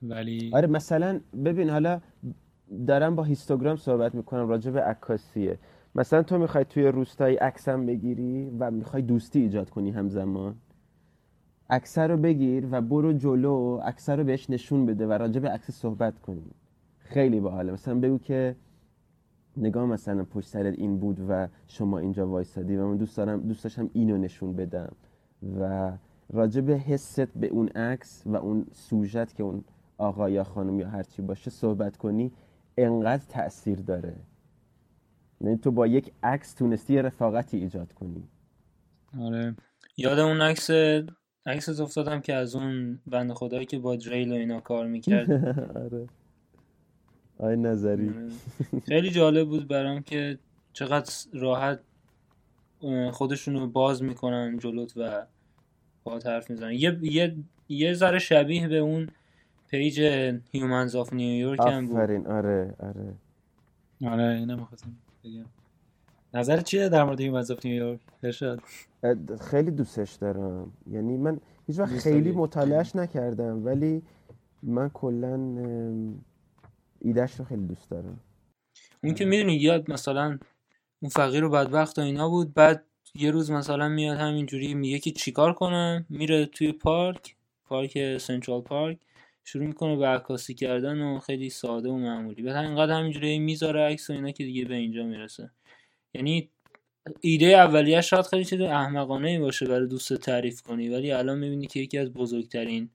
ولی 0.03 0.51
آره 0.53 0.67
مثلا 0.67 1.19
ببین 1.45 1.69
حالا 1.69 2.01
دارم 2.87 3.15
با 3.15 3.23
هیستوگرام 3.23 3.75
صحبت 3.75 4.15
می‌کنم 4.15 4.47
راجع 4.47 4.71
به 4.71 4.81
عکاسیه. 4.81 5.59
مثلا 5.95 6.23
تو 6.23 6.37
می‌خوای 6.37 6.65
توی 6.65 6.87
روستایی 6.87 7.35
عکسم 7.35 7.85
بگیری 7.85 8.49
و 8.59 8.71
می‌خوای 8.71 9.01
دوستی 9.01 9.39
ایجاد 9.39 9.69
کنی 9.69 9.91
همزمان. 9.91 10.55
عکس 11.69 11.97
رو 11.97 12.17
بگیر 12.17 12.67
و 12.71 12.81
برو 12.81 13.13
جلو 13.13 13.77
عکس 13.77 14.09
رو 14.09 14.23
بهش 14.23 14.49
نشون 14.49 14.85
بده 14.85 15.07
و 15.07 15.11
راجع 15.11 15.39
به 15.39 15.49
عکس 15.49 15.71
صحبت 15.71 16.19
کنی. 16.19 16.51
خیلی 16.99 17.39
باحاله. 17.39 17.71
مثلا 17.71 17.99
بگو 17.99 18.17
که 18.17 18.55
نگاه 19.57 19.85
مثلا 19.85 20.23
پشت 20.23 20.47
سرت 20.47 20.79
این 20.79 20.99
بود 20.99 21.17
و 21.29 21.47
شما 21.67 21.99
اینجا 21.99 22.27
وایسادی 22.27 22.75
و 22.75 22.87
من 22.87 22.97
دوست 22.97 23.17
دارم 23.17 23.41
دوست 23.41 23.63
داشتم 23.63 23.89
اینو 23.93 24.17
نشون 24.17 24.55
بدم. 24.55 24.95
و 25.59 25.91
راجع 26.33 26.61
به 26.61 26.73
حست 26.73 27.37
به 27.37 27.47
اون 27.47 27.67
عکس 27.67 28.23
و 28.25 28.35
اون 28.35 28.65
سوژت 28.71 29.35
که 29.35 29.43
اون 29.43 29.63
آقا 29.97 30.29
یا 30.29 30.43
خانم 30.43 30.79
یا 30.79 30.89
هر 30.89 31.03
چی 31.03 31.21
باشه 31.21 31.51
صحبت 31.51 31.97
کنی 31.97 32.31
انقدر 32.77 33.23
تأثیر 33.29 33.79
داره. 33.79 34.15
یعنی 35.41 35.57
تو 35.57 35.71
با 35.71 35.87
یک 35.87 36.11
عکس 36.23 36.53
تونستی 36.53 36.97
رفاقتی 36.97 37.57
ایجاد 37.57 37.93
کنی. 37.93 38.23
آره. 39.19 39.55
یاد 39.97 40.19
اون 40.19 40.41
عکس 40.41 40.69
عکس 41.45 41.79
افتادم 41.79 42.19
که 42.19 42.33
از 42.33 42.55
اون 42.55 42.99
بنده 43.07 43.33
خدایی 43.33 43.65
که 43.65 43.79
با 43.79 43.95
دریل 43.95 44.31
و 44.31 44.35
اینا 44.35 44.59
کار 44.59 44.87
می‌کرد. 44.87 45.31
آره. 45.83 46.07
آقای 47.41 47.55
نظری. 47.55 48.13
خیلی 48.85 49.09
جالب 49.09 49.47
بود 49.47 49.67
برام 49.67 50.01
که 50.01 50.37
چقدر 50.73 51.13
راحت 51.33 51.79
خودشون 53.11 53.53
رو 53.55 53.67
باز 53.67 54.03
می‌کنن 54.03 54.57
جلوت 54.57 54.93
و 54.97 55.25
با 56.03 56.19
حرف 56.25 56.49
می‌زنن. 56.49 56.71
یه 56.71 56.99
یه 57.01 57.35
یه 57.69 57.93
ذره 57.93 58.19
شبیه 58.19 58.67
به 58.67 58.77
اون 58.77 59.07
page 59.67 60.01
Humans 60.51 60.95
of 60.95 61.13
New 61.13 61.33
York 61.33 61.59
هم 61.59 61.85
بود. 61.85 61.97
آفرین. 61.97 62.27
آره 62.27 62.73
آره. 62.79 63.13
آره 64.05 64.45
می‌خواستم 64.45 64.91
بگم. 65.23 65.45
نظر 66.33 66.61
چیه 66.61 66.89
در 66.89 67.03
مورد 67.03 67.21
Humans 67.21 67.51
of 67.51 67.65
New 67.65 67.80
York 67.80 67.99
ارشاد. 68.23 68.61
خیلی 69.41 69.71
دوستش 69.71 70.13
دارم. 70.13 70.71
یعنی 70.91 71.17
من 71.17 71.39
هیچ 71.67 71.79
وقت 71.79 71.97
خیلی؟ 71.97 72.31
مطالعهش 72.31 72.95
نکردم 72.95 73.65
ولی 73.65 74.01
من 74.63 74.89
کلا 74.89 75.37
ایدهش 77.01 77.35
رو 77.35 77.45
خیلی 77.45 77.65
دوست 77.67 77.89
دارم. 77.89 78.19
اون 79.03 79.13
که 79.15 79.25
می‌دونی 79.25 79.53
یاد 79.55 79.91
مثلا 79.91 80.39
اون 80.99 81.09
فقیر 81.09 81.43
و 81.43 81.49
بدبخت 81.49 81.99
و 81.99 82.01
اینا 82.01 82.29
بود 82.29 82.53
بعد 82.53 82.85
یه 83.15 83.31
روز 83.31 83.51
مثلا 83.51 83.89
میاد 83.89 84.17
همینجوری 84.17 84.73
میگه 84.73 84.99
که 84.99 85.11
چیکار 85.11 85.53
کنم 85.53 86.05
میره 86.09 86.45
توی 86.45 86.71
پارک 86.71 87.35
پارک 87.65 88.17
سنترال 88.17 88.61
پارک 88.61 88.97
شروع 89.43 89.65
می‌کنه 89.65 89.95
به 89.95 90.07
عکاسی 90.07 90.53
کردن 90.53 91.01
و 91.01 91.19
خیلی 91.19 91.49
ساده 91.49 91.89
و 91.89 91.97
معمولی. 91.97 92.41
بعد 92.41 92.55
اینقدر 92.55 92.99
همینجوری 92.99 93.39
می‌ذاره 93.39 93.81
عکس 93.81 94.09
و 94.09 94.13
اینا 94.13 94.31
که 94.31 94.43
دیگه 94.43 94.65
به 94.65 94.75
اینجا 94.75 95.03
می‌رسه. 95.03 95.51
یعنی 96.13 96.49
ایده 97.21 97.45
اولیه 97.45 98.01
شاید 98.01 98.25
خیلی 98.25 98.45
چیز 98.45 98.61
احمقانه 98.61 99.29
ای 99.29 99.39
باشه 99.39 99.65
برای 99.65 99.87
دوست 99.87 100.13
تعریف 100.13 100.61
کنی 100.61 100.89
ولی 100.89 101.11
الان 101.11 101.37
می‌بینی 101.37 101.67
که 101.67 101.79
یکی 101.79 101.97
از 101.97 102.13
بزرگترین 102.13 102.89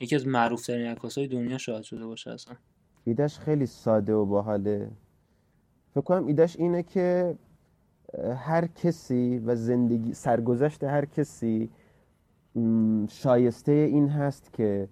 یکی 0.00 0.16
از 0.16 0.26
معروفترین 0.26 0.86
عکاسای 0.86 1.28
دنیا 1.28 1.58
شاید 1.58 1.82
شده 1.82 2.06
باشه 2.06 2.30
اصلا. 2.30 2.56
ایدهش 3.04 3.38
خیلی 3.38 3.66
ساده 3.66 4.14
و 4.14 4.24
باحاله. 4.26 4.90
فکر 5.90 6.00
کنم 6.00 6.26
ایدهش 6.26 6.56
اینه 6.56 6.82
که 6.82 7.34
هر 8.36 8.66
کسی 8.66 9.38
و 9.38 9.54
زندگی 9.56 10.14
سرگذشت 10.14 10.84
هر 10.84 11.04
کسی 11.04 11.70
شایسته 13.08 13.72
این 13.72 14.08
هست 14.08 14.52
که 14.52 14.88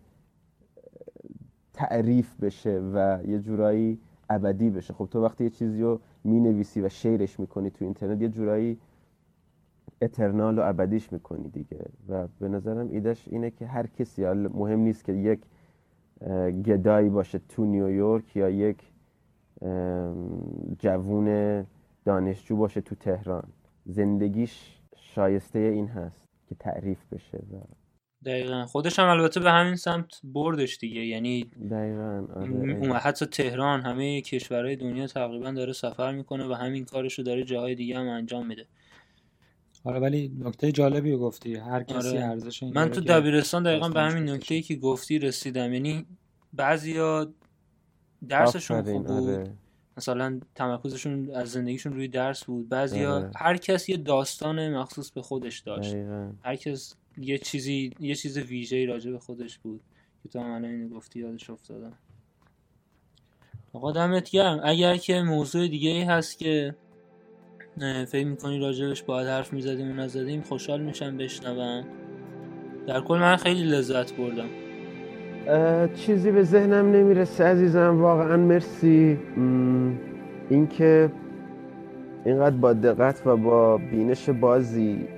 تعریف 1.72 2.40
بشه 2.40 2.80
و 2.94 3.18
یه 3.26 3.38
جورایی 3.38 3.98
ابدی 4.30 4.70
بشه. 4.70 4.94
خب 4.94 5.08
تو 5.10 5.24
وقتی 5.24 5.44
یه 5.44 5.50
چیزی 5.50 5.82
رو 5.82 6.00
می‌نویسی 6.24 6.80
و 6.80 6.88
شیرش 6.88 7.40
می‌کنی 7.40 7.70
تو 7.70 7.84
اینترنت 7.84 8.22
یه 8.22 8.28
جورایی 8.28 8.78
اترنال 10.02 10.58
و 10.58 10.62
ابدیش 10.64 11.12
می‌کنی 11.12 11.48
دیگه. 11.48 11.86
و 12.08 12.28
به 12.40 12.48
نظرم 12.48 12.88
ایدهش 12.90 13.28
اینه 13.28 13.50
که 13.50 13.66
هر 13.66 13.86
کسی 13.86 14.24
مهم 14.24 14.80
نیست 14.80 15.04
که 15.04 15.12
یک 15.12 15.40
گدایی 16.66 17.08
باشه 17.08 17.40
تو 17.48 17.64
نیویورک 17.64 18.36
یا 18.36 18.50
یک 18.50 18.78
جوون 20.78 21.66
دانشجو 22.04 22.56
باشه 22.56 22.80
تو 22.80 22.94
تهران. 22.94 23.48
زندگیش 23.86 24.78
شایسته 24.96 25.58
این 25.58 25.88
هست 25.88 26.24
که 26.48 26.54
تعریف 26.54 26.98
بشه. 27.12 27.38
و 27.38 27.56
دقیقا. 28.24 28.66
خودش 28.66 28.98
هم 28.98 29.08
البته 29.08 29.40
به 29.40 29.50
همین 29.50 29.76
سمت 29.76 30.20
بردش 30.24 30.78
دیگه. 30.78 31.00
یعنی 31.06 31.50
دقیقا 31.70 32.26
آره. 32.34 32.92
حتی 32.92 33.26
تهران 33.26 33.80
همه 33.80 34.20
کشورهای 34.20 34.76
دنیا 34.76 35.06
تقریبا 35.06 35.50
داره 35.50 35.72
سفر 35.72 36.12
می‌کنه 36.12 36.48
و 36.48 36.52
همین 36.52 36.84
کارش 36.84 37.18
رو 37.18 37.24
داره 37.24 37.44
جاهای 37.44 37.74
دیگه 37.74 37.98
هم 37.98 38.08
انجام 38.08 38.46
میده. 38.46 38.66
آره 39.84 40.00
ولی 40.00 40.32
نکته 40.38 40.72
جالبی 40.72 41.12
رو 41.12 41.18
گفتی. 41.18 41.54
هر 41.54 41.82
کسی 41.82 42.08
آره. 42.08 42.24
ارزش 42.24 42.62
این 42.62 42.72
من 42.74 42.90
تو 42.90 43.00
دبیرستان 43.00 43.62
دقیقا 43.62 43.88
به 43.88 44.00
همین. 44.00 44.28
نکته 44.28 44.62
که 44.62 44.76
گفتی 44.76 45.18
رسیدم. 45.18 45.72
یعنی 45.72 46.06
بعضیا 46.52 47.32
درسشون 48.28 48.82
خوب 48.82 49.06
بود. 49.06 49.28
آره 49.28 49.52
مثلا 49.96 50.40
تمرکزشون 50.54 51.30
از 51.34 51.52
زندگیشون 51.52 51.92
روی 51.92 52.08
درس 52.08 52.44
بود. 52.44 52.68
بعضیا 52.68 53.14
آره. 53.14 53.30
هر 53.36 53.56
کس 53.56 53.88
یه 53.88 53.96
داستان 53.96 54.76
مخصوص 54.76 55.10
به 55.10 55.22
خودش 55.22 55.58
داشت. 55.58 55.94
دقیقا. 55.94 56.32
هر 56.44 56.56
کس 56.56 56.94
یه 57.18 57.38
چیزی 57.38 57.92
یه 58.00 58.14
چیز 58.14 58.38
ویژه‌ای 58.38 58.86
راجع 58.86 59.10
به 59.10 59.18
خودش 59.18 59.58
بود 59.58 59.80
که 60.22 60.28
تو 60.28 60.38
هم 60.38 60.50
الان 60.50 60.64
اینو 60.64 60.88
گفتی 60.88 61.20
یادش 61.20 61.50
افتادم. 61.50 61.92
آقا 63.72 63.92
دمت 63.92 64.30
گرم. 64.30 64.60
اگر 64.64 64.96
که 64.96 65.22
موضوع 65.22 65.68
دیگه 65.68 65.90
ای 65.90 66.02
هست 66.02 66.38
که 66.38 66.74
فکر 68.06 68.26
می‌کنی 68.26 68.58
راجبش 68.58 69.02
باید 69.02 69.28
حرف 69.28 69.52
می‌زدیم 69.52 69.90
و 69.90 69.94
نزدیم؟ 69.94 70.40
خوشحال 70.40 70.80
میشم 70.80 71.16
بشنوم. 71.16 71.84
در 72.86 73.00
کل 73.00 73.18
من 73.18 73.36
خیلی 73.36 73.62
لذت 73.62 74.12
بردم. 74.16 74.48
چیزی 75.94 76.30
به 76.30 76.42
ذهنم 76.42 76.92
نمی‌رسه 76.92 77.44
عزیزم 77.44 78.02
واقعا 78.02 78.36
مرسی. 78.36 79.18
اینکه 80.50 81.10
اینقدر 82.24 82.56
با 82.56 82.72
دقت 82.72 83.26
و 83.26 83.36
با 83.36 83.76
بینش 83.76 84.30
بازی 84.30 85.08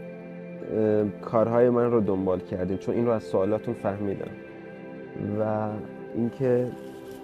کارهای 1.22 1.70
من 1.70 1.90
رو 1.90 2.00
دنبال 2.00 2.40
کردیم 2.40 2.76
چون 2.76 2.94
این 2.94 3.06
رو 3.06 3.12
از 3.12 3.22
سوالاتون 3.22 3.74
فهمیدم. 3.74 4.30
و 5.40 5.68
اینکه 6.14 6.70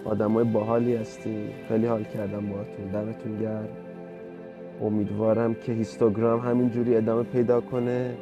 آدمای 0.05 0.43
باحالی 0.43 0.95
هستیم 0.95 1.49
خیلی 1.67 1.85
حال 1.85 2.03
کردم 2.03 2.49
باهاتون. 2.49 2.87
دمتون 2.93 3.39
گرم. 3.39 3.67
امیدوارم 4.81 5.53
که 5.53 5.71
هیستوگرام 5.71 6.39
همینجوری 6.39 6.95
ادامه 6.95 7.23
پیدا 7.23 7.61
کنه. 7.61 8.13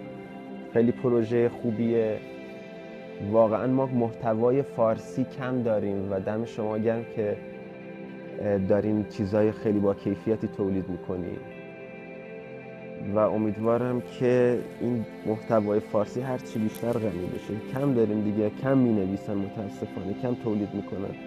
خیلی 0.74 0.92
پروژه 0.92 1.50
خوبیه. 1.50 2.18
واقعا 3.32 3.68
ما 3.68 3.86
محتوای 3.86 4.62
فارسی 4.62 5.24
کم 5.24 5.64
داریم 5.64 6.12
و 6.12 6.20
دم 6.20 6.46
شما 6.46 6.78
گرم 6.78 7.06
که 7.16 7.38
دارین 8.70 9.06
چیزای 9.10 9.52
خیلی 9.52 9.80
با 9.80 9.94
کیفیتی 9.94 10.48
تولید 10.48 10.90
می‌کنیم 10.90 11.40
و 13.16 13.20
امیدوارم 13.20 14.02
که 14.20 14.60
این 14.82 15.06
محتوای 15.26 15.80
فارسی 15.80 16.22
هرچی 16.22 16.60
بیشتر 16.60 16.92
غنی 16.92 17.28
بشه. 17.36 17.54
کم 17.74 17.94
داریم 17.94 18.22
دیگه 18.22 18.50
کم 18.50 18.78
می 18.78 18.94
نویسن 18.94 19.36
متاسفانه 19.36 20.14
کم 20.22 20.36
تولید 20.44 20.70
می‌کنن. 20.74 21.27